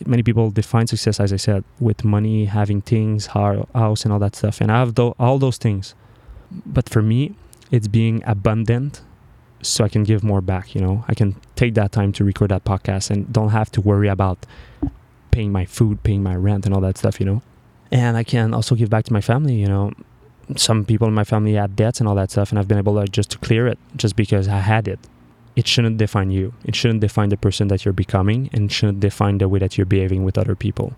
many 0.07 0.23
people 0.23 0.51
define 0.51 0.87
success, 0.87 1.21
as 1.21 1.33
I 1.33 1.37
said, 1.37 1.65
with 1.81 2.05
money, 2.05 2.47
having 2.47 2.81
things, 2.81 3.27
house, 3.27 4.05
and 4.05 4.13
all 4.13 4.19
that 4.21 4.37
stuff. 4.37 4.61
And 4.61 4.73
I 4.73 4.79
have 4.79 4.99
all 4.99 5.39
those 5.39 5.59
things. 5.59 5.95
But 6.51 6.89
for 6.89 7.03
me, 7.03 7.35
it's 7.71 7.89
being 7.89 8.23
abundant 8.27 9.03
so 9.63 9.85
I 9.85 9.89
can 9.89 10.05
give 10.05 10.23
more 10.23 10.41
back, 10.41 10.75
you 10.75 10.81
know. 10.81 11.05
I 11.09 11.15
can 11.15 11.37
take 11.57 11.75
that 11.75 11.93
time 11.93 12.13
to 12.13 12.25
record 12.25 12.51
that 12.51 12.65
podcast 12.65 13.11
and 13.11 13.33
don't 13.33 13.51
have 13.51 13.71
to 13.73 13.81
worry 13.81 14.09
about 14.09 14.47
paying 15.31 15.53
my 15.53 15.65
food, 15.65 16.03
paying 16.03 16.23
my 16.23 16.37
rent 16.37 16.65
and 16.65 16.75
all 16.75 16.81
that 16.83 16.99
stuff, 16.99 17.21
you 17.21 17.27
know. 17.27 17.43
And 17.91 18.17
I 18.17 18.25
can 18.25 18.55
also 18.55 18.75
give 18.75 18.91
back 18.91 19.05
to 19.07 19.13
my 19.13 19.21
family, 19.21 19.55
you 19.55 19.67
know. 19.67 19.93
Some 20.57 20.85
people 20.85 21.09
in 21.09 21.15
my 21.15 21.25
family 21.25 21.55
had 21.55 21.77
debts 21.77 22.01
and 22.01 22.09
all 22.09 22.15
that 22.15 22.31
stuff 22.31 22.51
and 22.51 22.59
I've 22.59 22.69
been 22.69 22.79
able 22.79 23.01
to 23.01 23.07
just 23.07 23.31
to 23.33 23.39
clear 23.39 23.67
it 23.67 23.79
just 23.97 24.17
because 24.17 24.49
I 24.49 24.59
had 24.59 24.89
it. 24.89 24.99
It 25.57 25.67
shouldn't 25.67 25.99
define 25.99 26.31
you. 26.31 26.55
It 26.65 26.75
shouldn't 26.75 27.01
define 27.01 27.29
the 27.29 27.37
person 27.37 27.69
that 27.69 27.85
you're 27.85 27.93
becoming 27.93 28.49
and 28.53 28.71
shouldn't 28.73 29.01
define 29.01 29.39
the 29.39 29.49
way 29.49 29.59
that 29.59 29.77
you're 29.77 29.87
behaving 29.87 30.25
with 30.25 30.39
other 30.39 30.55
people. 30.55 30.95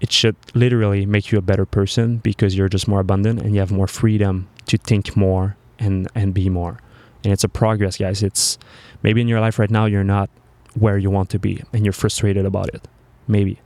It 0.00 0.12
should 0.12 0.36
literally 0.54 1.06
make 1.06 1.30
you 1.30 1.38
a 1.38 1.42
better 1.42 1.64
person 1.64 2.18
because 2.18 2.56
you're 2.56 2.68
just 2.68 2.88
more 2.88 3.00
abundant 3.00 3.40
and 3.40 3.54
you 3.54 3.60
have 3.60 3.70
more 3.70 3.86
freedom 3.86 4.48
to 4.66 4.76
think 4.76 5.16
more 5.16 5.56
and 5.80 6.08
and 6.14 6.32
be 6.32 6.48
more. 6.48 6.78
And 7.24 7.32
it's 7.32 7.44
a 7.44 7.48
progress 7.48 7.96
guys. 7.96 8.22
It's 8.22 8.58
maybe 9.02 9.20
in 9.20 9.28
your 9.28 9.40
life 9.40 9.58
right 9.58 9.70
now 9.70 9.86
you're 9.86 10.04
not 10.04 10.30
where 10.74 10.98
you 10.98 11.10
want 11.10 11.30
to 11.30 11.38
be 11.38 11.62
and 11.72 11.84
you're 11.84 11.92
frustrated 11.92 12.46
about 12.46 12.68
it. 12.68 12.86
Maybe. 13.26 13.60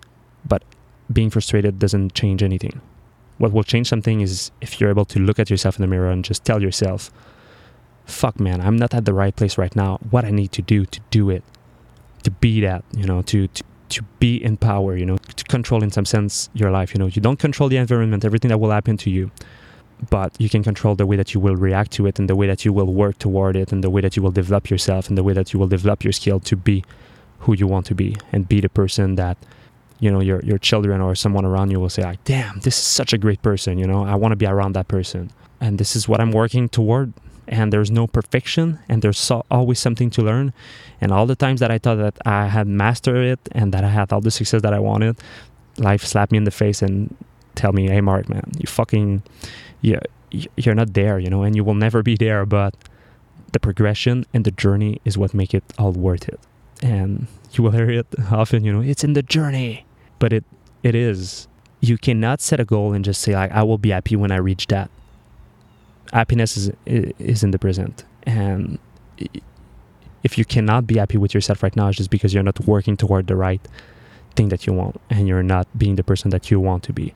But 0.47 0.63
being 1.13 1.31
frustrated 1.31 1.79
doesn't 1.79 2.15
change 2.15 2.43
anything. 2.43 2.81
What 3.39 3.53
will 3.53 3.65
change 3.65 3.89
something 3.89 4.21
is 4.21 4.51
if 4.61 4.81
you're 4.81 4.91
able 4.91 5.05
to 5.07 5.19
look 5.19 5.39
at 5.39 5.51
yourself 5.51 5.77
in 5.77 5.83
the 5.83 5.89
mirror 5.89 6.11
and 6.11 6.25
just 6.25 6.45
tell 6.45 6.63
yourself 6.63 7.11
fuck 8.07 8.39
man 8.39 8.61
i'm 8.61 8.77
not 8.77 8.93
at 8.93 9.07
the 9.07 9.15
right 9.15 9.35
place 9.35 9.57
right 9.57 9.75
now. 9.75 9.99
What 10.11 10.25
i 10.25 10.31
need 10.31 10.53
to 10.53 10.63
do 10.63 10.85
to 10.85 11.01
do 11.11 11.31
it 11.31 11.43
to 12.23 12.31
be 12.31 12.61
that 12.61 12.85
you 12.97 13.07
know 13.07 13.23
to, 13.23 13.49
to 13.49 13.63
to 13.91 14.03
be 14.19 14.43
in 14.43 14.57
power 14.57 14.97
you 14.97 15.07
know 15.07 15.17
to 15.17 15.45
control 15.45 15.83
in 15.83 15.91
some 15.91 16.05
sense 16.05 16.49
your 16.55 16.71
life 16.71 16.95
you 16.95 16.99
know. 16.99 17.07
You 17.07 17.23
don't 17.23 17.39
control 17.39 17.69
the 17.69 17.77
environment 17.77 18.25
everything 18.25 18.49
that 18.51 18.59
will 18.59 18.71
happen 18.71 18.97
to 18.99 19.11
you 19.11 19.31
but 20.11 20.35
you 20.39 20.49
can 20.49 20.63
control 20.63 20.95
the 20.95 21.07
way 21.07 21.17
that 21.17 21.35
you 21.35 21.41
will 21.41 21.57
react 21.57 21.93
to 21.93 22.07
it 22.07 22.19
and 22.19 22.29
the 22.29 22.37
way 22.37 22.47
that 22.47 22.65
you 22.65 22.73
will 22.73 22.93
work 22.93 23.19
toward 23.19 23.57
it 23.57 23.73
and 23.73 23.83
the 23.83 23.91
way 23.91 24.01
that 24.01 24.17
you 24.17 24.23
will 24.23 24.31
develop 24.31 24.71
yourself 24.71 25.09
and 25.09 25.17
the 25.17 25.23
way 25.23 25.33
that 25.33 25.53
you 25.53 25.59
will 25.59 25.69
develop 25.69 26.05
your 26.05 26.13
skill 26.13 26.41
to 26.41 26.57
be 26.57 26.85
who 27.41 27.55
you 27.55 27.67
want 27.67 27.87
to 27.87 27.95
be 27.95 28.17
and 28.33 28.49
be 28.49 28.61
the 28.61 28.69
person 28.69 29.15
that 29.17 29.37
you 30.01 30.11
know 30.11 30.21
your 30.21 30.41
your 30.43 30.59
children 30.59 31.01
or 31.01 31.15
someone 31.15 31.45
around 31.45 31.71
you 31.71 31.79
will 31.79 31.89
say 31.89 32.03
like 32.03 32.23
damn 32.25 32.59
this 32.61 32.77
is 32.77 32.85
such 32.85 33.13
a 33.13 33.19
great 33.19 33.41
person 33.43 33.79
you 33.79 33.87
know? 33.87 34.05
I 34.05 34.15
want 34.17 34.33
to 34.33 34.37
be 34.37 34.47
around 34.47 34.75
that 34.75 34.89
person. 34.89 35.31
And 35.61 35.79
this 35.79 35.97
is 35.97 36.09
what 36.09 36.21
i'm 36.21 36.33
working 36.33 36.69
toward 36.69 37.13
and 37.47 37.73
there's 37.73 37.91
no 37.91 38.07
perfection 38.07 38.79
and 38.89 39.03
there's 39.03 39.31
always 39.51 39.79
something 39.79 40.09
to 40.11 40.23
learn. 40.23 40.55
And 41.01 41.13
all 41.13 41.27
the 41.27 41.37
times 41.37 41.61
that 41.61 41.71
i 41.71 41.79
thought 41.79 41.97
that 41.97 42.19
i 42.27 42.47
had 42.49 42.67
mastered 42.67 43.25
it 43.25 43.41
and 43.53 43.73
that 43.73 43.85
i 43.85 43.89
had 43.89 44.13
all 44.13 44.21
the 44.21 44.31
success 44.31 44.63
that 44.63 44.75
i 44.75 44.79
wanted 44.79 45.17
life 45.79 46.05
slapped 46.05 46.33
me 46.33 46.39
in 46.39 46.45
the 46.45 46.51
face 46.51 46.83
and 46.83 47.15
tell 47.55 47.73
me 47.73 47.89
hey 47.89 48.01
Marc 48.01 48.29
man 48.29 48.51
you 48.59 48.67
fucking 48.67 49.23
you, 49.83 49.99
you're 50.57 50.75
not 50.75 50.95
there, 50.95 51.19
you 51.19 51.31
know, 51.31 51.43
and 51.43 51.55
you 51.55 51.65
will 51.65 51.75
never 51.75 52.03
be 52.03 52.17
there. 52.17 52.45
But 52.47 52.75
the 53.53 53.61
progression 53.61 54.27
and 54.35 54.45
the 54.45 54.51
journey 54.51 55.01
is 55.05 55.17
what 55.17 55.35
make 55.35 55.55
it 55.55 55.65
all 55.79 55.93
worth 55.93 56.29
it. 56.29 56.41
And 56.83 57.27
you 57.53 57.63
will 57.63 57.71
hear 57.71 57.91
it 57.91 58.07
often, 58.31 58.65
you 58.65 58.73
know, 58.73 58.81
it's 58.81 59.05
in 59.05 59.13
the 59.13 59.23
journey, 59.23 59.87
but 60.19 60.33
it 60.33 60.45
it 60.83 60.95
is. 60.95 61.49
You 61.81 61.99
cannot 61.99 62.41
set 62.41 62.61
a 62.61 62.65
goal 62.65 62.95
and 62.95 63.05
just 63.05 63.21
say 63.21 63.35
like, 63.35 63.53
I 63.53 63.63
will 63.63 63.79
be 63.79 63.91
happy 63.91 64.17
when 64.17 64.33
I 64.33 64.37
reach 64.37 64.67
that. 64.69 64.91
Happiness 66.13 66.57
is 66.57 66.73
is 66.87 67.43
in 67.43 67.51
the 67.51 67.59
present, 67.59 68.05
and 68.25 68.79
if 70.23 70.39
you 70.39 70.45
cannot 70.45 70.87
be 70.87 70.97
happy 70.97 71.19
with 71.19 71.35
yourself 71.35 71.63
right 71.63 71.75
now, 71.77 71.89
it's 71.89 71.97
just 71.97 72.11
because 72.11 72.33
you're 72.33 72.43
not 72.43 72.59
working 72.67 72.97
toward 72.97 73.27
the 73.27 73.37
right 73.37 73.61
thing 74.37 74.49
that 74.49 74.67
you 74.67 74.73
want, 74.73 75.01
and 75.11 75.29
you're 75.29 75.43
not 75.43 75.67
being 75.77 75.97
the 75.97 76.05
person 76.05 76.31
that 76.31 76.51
you 76.51 76.61
want 76.61 76.83
to 76.85 76.93
be. 76.93 77.15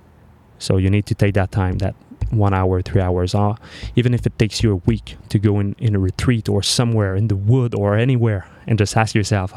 So 0.59 0.77
you 0.77 0.91
need 0.91 1.07
to 1.07 1.15
take 1.15 1.35
that 1.35 1.53
time, 1.53 1.79
that 1.79 1.95
one 2.31 2.53
hour, 2.53 2.83
three 2.83 3.01
hours, 3.01 3.35
uh, 3.35 3.57
even 3.97 4.15
if 4.15 4.27
it 4.27 4.39
takes 4.39 4.63
you 4.63 4.73
a 4.73 4.77
week 4.77 5.17
to 5.29 5.39
go 5.39 5.61
in, 5.61 5.75
in 5.79 5.95
a 5.95 5.99
retreat 5.99 6.49
or 6.49 6.63
somewhere 6.63 7.15
in 7.15 7.29
the 7.29 7.37
wood 7.37 7.75
or 7.75 7.97
anywhere 7.97 8.47
and 8.67 8.79
just 8.79 8.97
ask 8.97 9.15
yourself, 9.15 9.53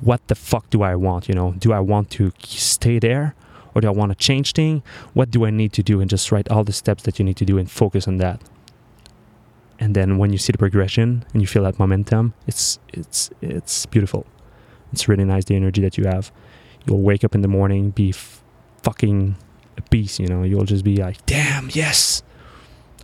what 0.00 0.26
the 0.28 0.34
fuck 0.34 0.68
do 0.70 0.82
I 0.82 0.96
want? 0.96 1.28
You 1.28 1.34
know, 1.34 1.52
do 1.52 1.72
I 1.72 1.80
want 1.80 2.10
to 2.12 2.32
stay 2.40 2.98
there 2.98 3.34
or 3.74 3.80
do 3.80 3.88
I 3.88 3.92
want 3.92 4.10
to 4.10 4.16
change 4.16 4.52
thing? 4.52 4.82
What 5.14 5.30
do 5.30 5.44
I 5.44 5.50
need 5.50 5.72
to 5.74 5.82
do? 5.82 6.00
And 6.00 6.10
just 6.10 6.32
write 6.32 6.50
all 6.50 6.64
the 6.64 6.72
steps 6.72 7.02
that 7.04 7.18
you 7.18 7.24
need 7.24 7.36
to 7.36 7.44
do 7.44 7.58
and 7.58 7.70
focus 7.70 8.08
on 8.08 8.16
that. 8.18 8.40
And 9.78 9.94
then 9.94 10.18
when 10.18 10.30
you 10.30 10.38
see 10.38 10.52
the 10.52 10.58
progression 10.58 11.24
and 11.32 11.40
you 11.40 11.48
feel 11.48 11.62
that 11.62 11.78
momentum, 11.78 12.34
it's 12.46 12.78
it's 12.92 13.30
it's 13.40 13.86
beautiful. 13.86 14.26
It's 14.92 15.08
really 15.08 15.24
nice 15.24 15.46
the 15.46 15.56
energy 15.56 15.80
that 15.80 15.96
you 15.96 16.04
have. 16.04 16.30
You'll 16.84 17.00
wake 17.00 17.24
up 17.24 17.34
in 17.34 17.40
the 17.40 17.48
morning, 17.48 17.90
be 17.90 18.12
fucking 18.82 19.36
a 19.76 19.82
beast, 19.90 20.18
you 20.18 20.26
know. 20.26 20.42
You'll 20.42 20.64
just 20.64 20.84
be 20.84 20.96
like, 20.96 21.24
damn, 21.26 21.70
yes, 21.72 22.22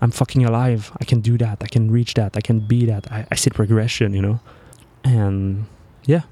I'm 0.00 0.11
fucking 0.11 0.44
alive. 0.44 0.92
I 1.00 1.05
can 1.05 1.20
do 1.20 1.38
that. 1.38 1.62
I 1.62 1.66
can 1.66 1.90
reach 1.90 2.14
that. 2.14 2.37
I 2.37 2.40
can 2.40 2.61
be 2.61 2.87
that. 2.87 3.11
I, 3.11 3.26
I 3.31 3.35
see 3.35 3.50
progression, 3.50 4.12
you 4.12 4.22
know. 4.22 4.40
And 5.05 5.66
yeah, 6.05 6.22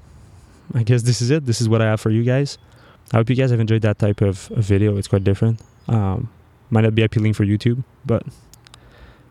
I 0.73 0.83
guess 0.83 1.03
this 1.03 1.21
is 1.21 1.31
it. 1.31 1.45
This 1.45 1.61
is 1.61 1.69
what 1.69 1.81
I 1.81 1.85
have 1.85 2.01
for 2.01 2.09
you 2.09 2.23
guys. 2.23 2.57
I 3.13 3.17
hope 3.17 3.29
you 3.29 3.35
guys 3.35 3.51
have 3.51 3.59
enjoyed 3.59 3.81
that 3.83 3.99
type 3.99 4.21
of, 4.21 4.51
of 4.51 4.63
video. 4.63 4.97
It's 4.97 5.07
quite 5.07 5.23
different. 5.23 5.61
Um, 5.87 6.29
might 6.69 6.81
not 6.81 6.95
be 6.95 7.03
appealing 7.03 7.33
for 7.33 7.45
YouTube, 7.45 7.83
but 8.05 8.23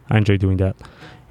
I 0.08 0.18
enjoy 0.18 0.36
doing 0.36 0.58
that. 0.58 0.76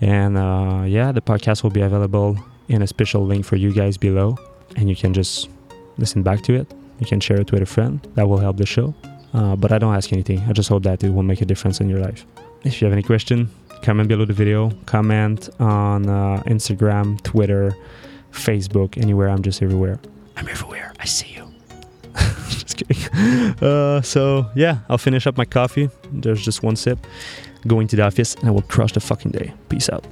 And 0.02 0.38
uh, 0.38 0.84
yeah, 0.86 1.12
the 1.12 1.22
podcast 1.22 1.64
will 1.64 1.70
be 1.70 1.82
available 1.82 2.38
in 2.68 2.82
a 2.82 2.88
special 2.88 3.26
link 3.26 3.46
for 3.46 3.56
you 3.56 3.74
guys 3.74 3.98
below, 3.98 4.38
and 4.76 4.90
you 4.90 4.96
can 4.96 5.14
just 5.14 5.50
listen 5.98 6.24
back 6.24 6.42
to 6.44 6.54
it. 6.54 6.72
You 7.00 7.06
can 7.06 7.20
share 7.20 7.40
it 7.40 7.52
with 7.52 7.62
a 7.62 7.66
friend. 7.66 8.06
That 8.16 8.28
will 8.28 8.40
help 8.40 8.58
the 8.58 8.66
show. 8.66 8.94
Uh, 9.34 9.56
but 9.56 9.72
I 9.72 9.78
don't 9.78 9.96
ask 9.96 10.14
anything. 10.14 10.40
I 10.48 10.54
just 10.54 10.70
hope 10.70 10.84
that 10.84 11.04
it 11.04 11.10
will 11.10 11.24
make 11.24 11.42
a 11.42 11.46
difference 11.46 11.82
in 11.82 11.90
your 11.90 12.00
life. 12.00 12.26
If 12.64 12.82
you 12.82 12.86
have 12.86 12.94
any 12.94 13.04
question, 13.04 13.50
comment 13.82 14.08
below 14.08 14.26
the 14.26 14.34
video. 14.34 14.72
Comment 14.86 15.50
on 15.60 16.08
uh, 16.08 16.44
Instagram, 16.46 17.22
Twitter, 17.24 17.76
Facebook, 18.32 18.98
anywhere. 19.02 19.30
I'm 19.30 19.42
just 19.42 19.62
everywhere. 19.62 20.00
I'm 20.38 20.48
everywhere. 20.48 20.94
I 21.00 21.06
see 21.06 21.34
you. 21.36 21.48
just 22.50 22.78
kidding. 22.78 22.98
Uh, 23.62 24.02
so 24.02 24.50
yeah, 24.56 24.80
I'll 24.90 24.98
finish 24.98 25.28
up 25.28 25.38
my 25.38 25.46
coffee. 25.46 25.90
There's 26.12 26.44
just 26.44 26.64
one 26.64 26.76
sip. 26.76 27.00
Going 27.66 27.88
to 27.88 27.96
the 27.96 28.04
office, 28.04 28.36
and 28.36 28.50
I 28.50 28.52
will 28.52 28.62
crush 28.64 28.92
the 28.92 29.00
fucking 29.00 29.32
day. 29.32 29.54
Peace 29.70 29.90
out. 29.90 30.06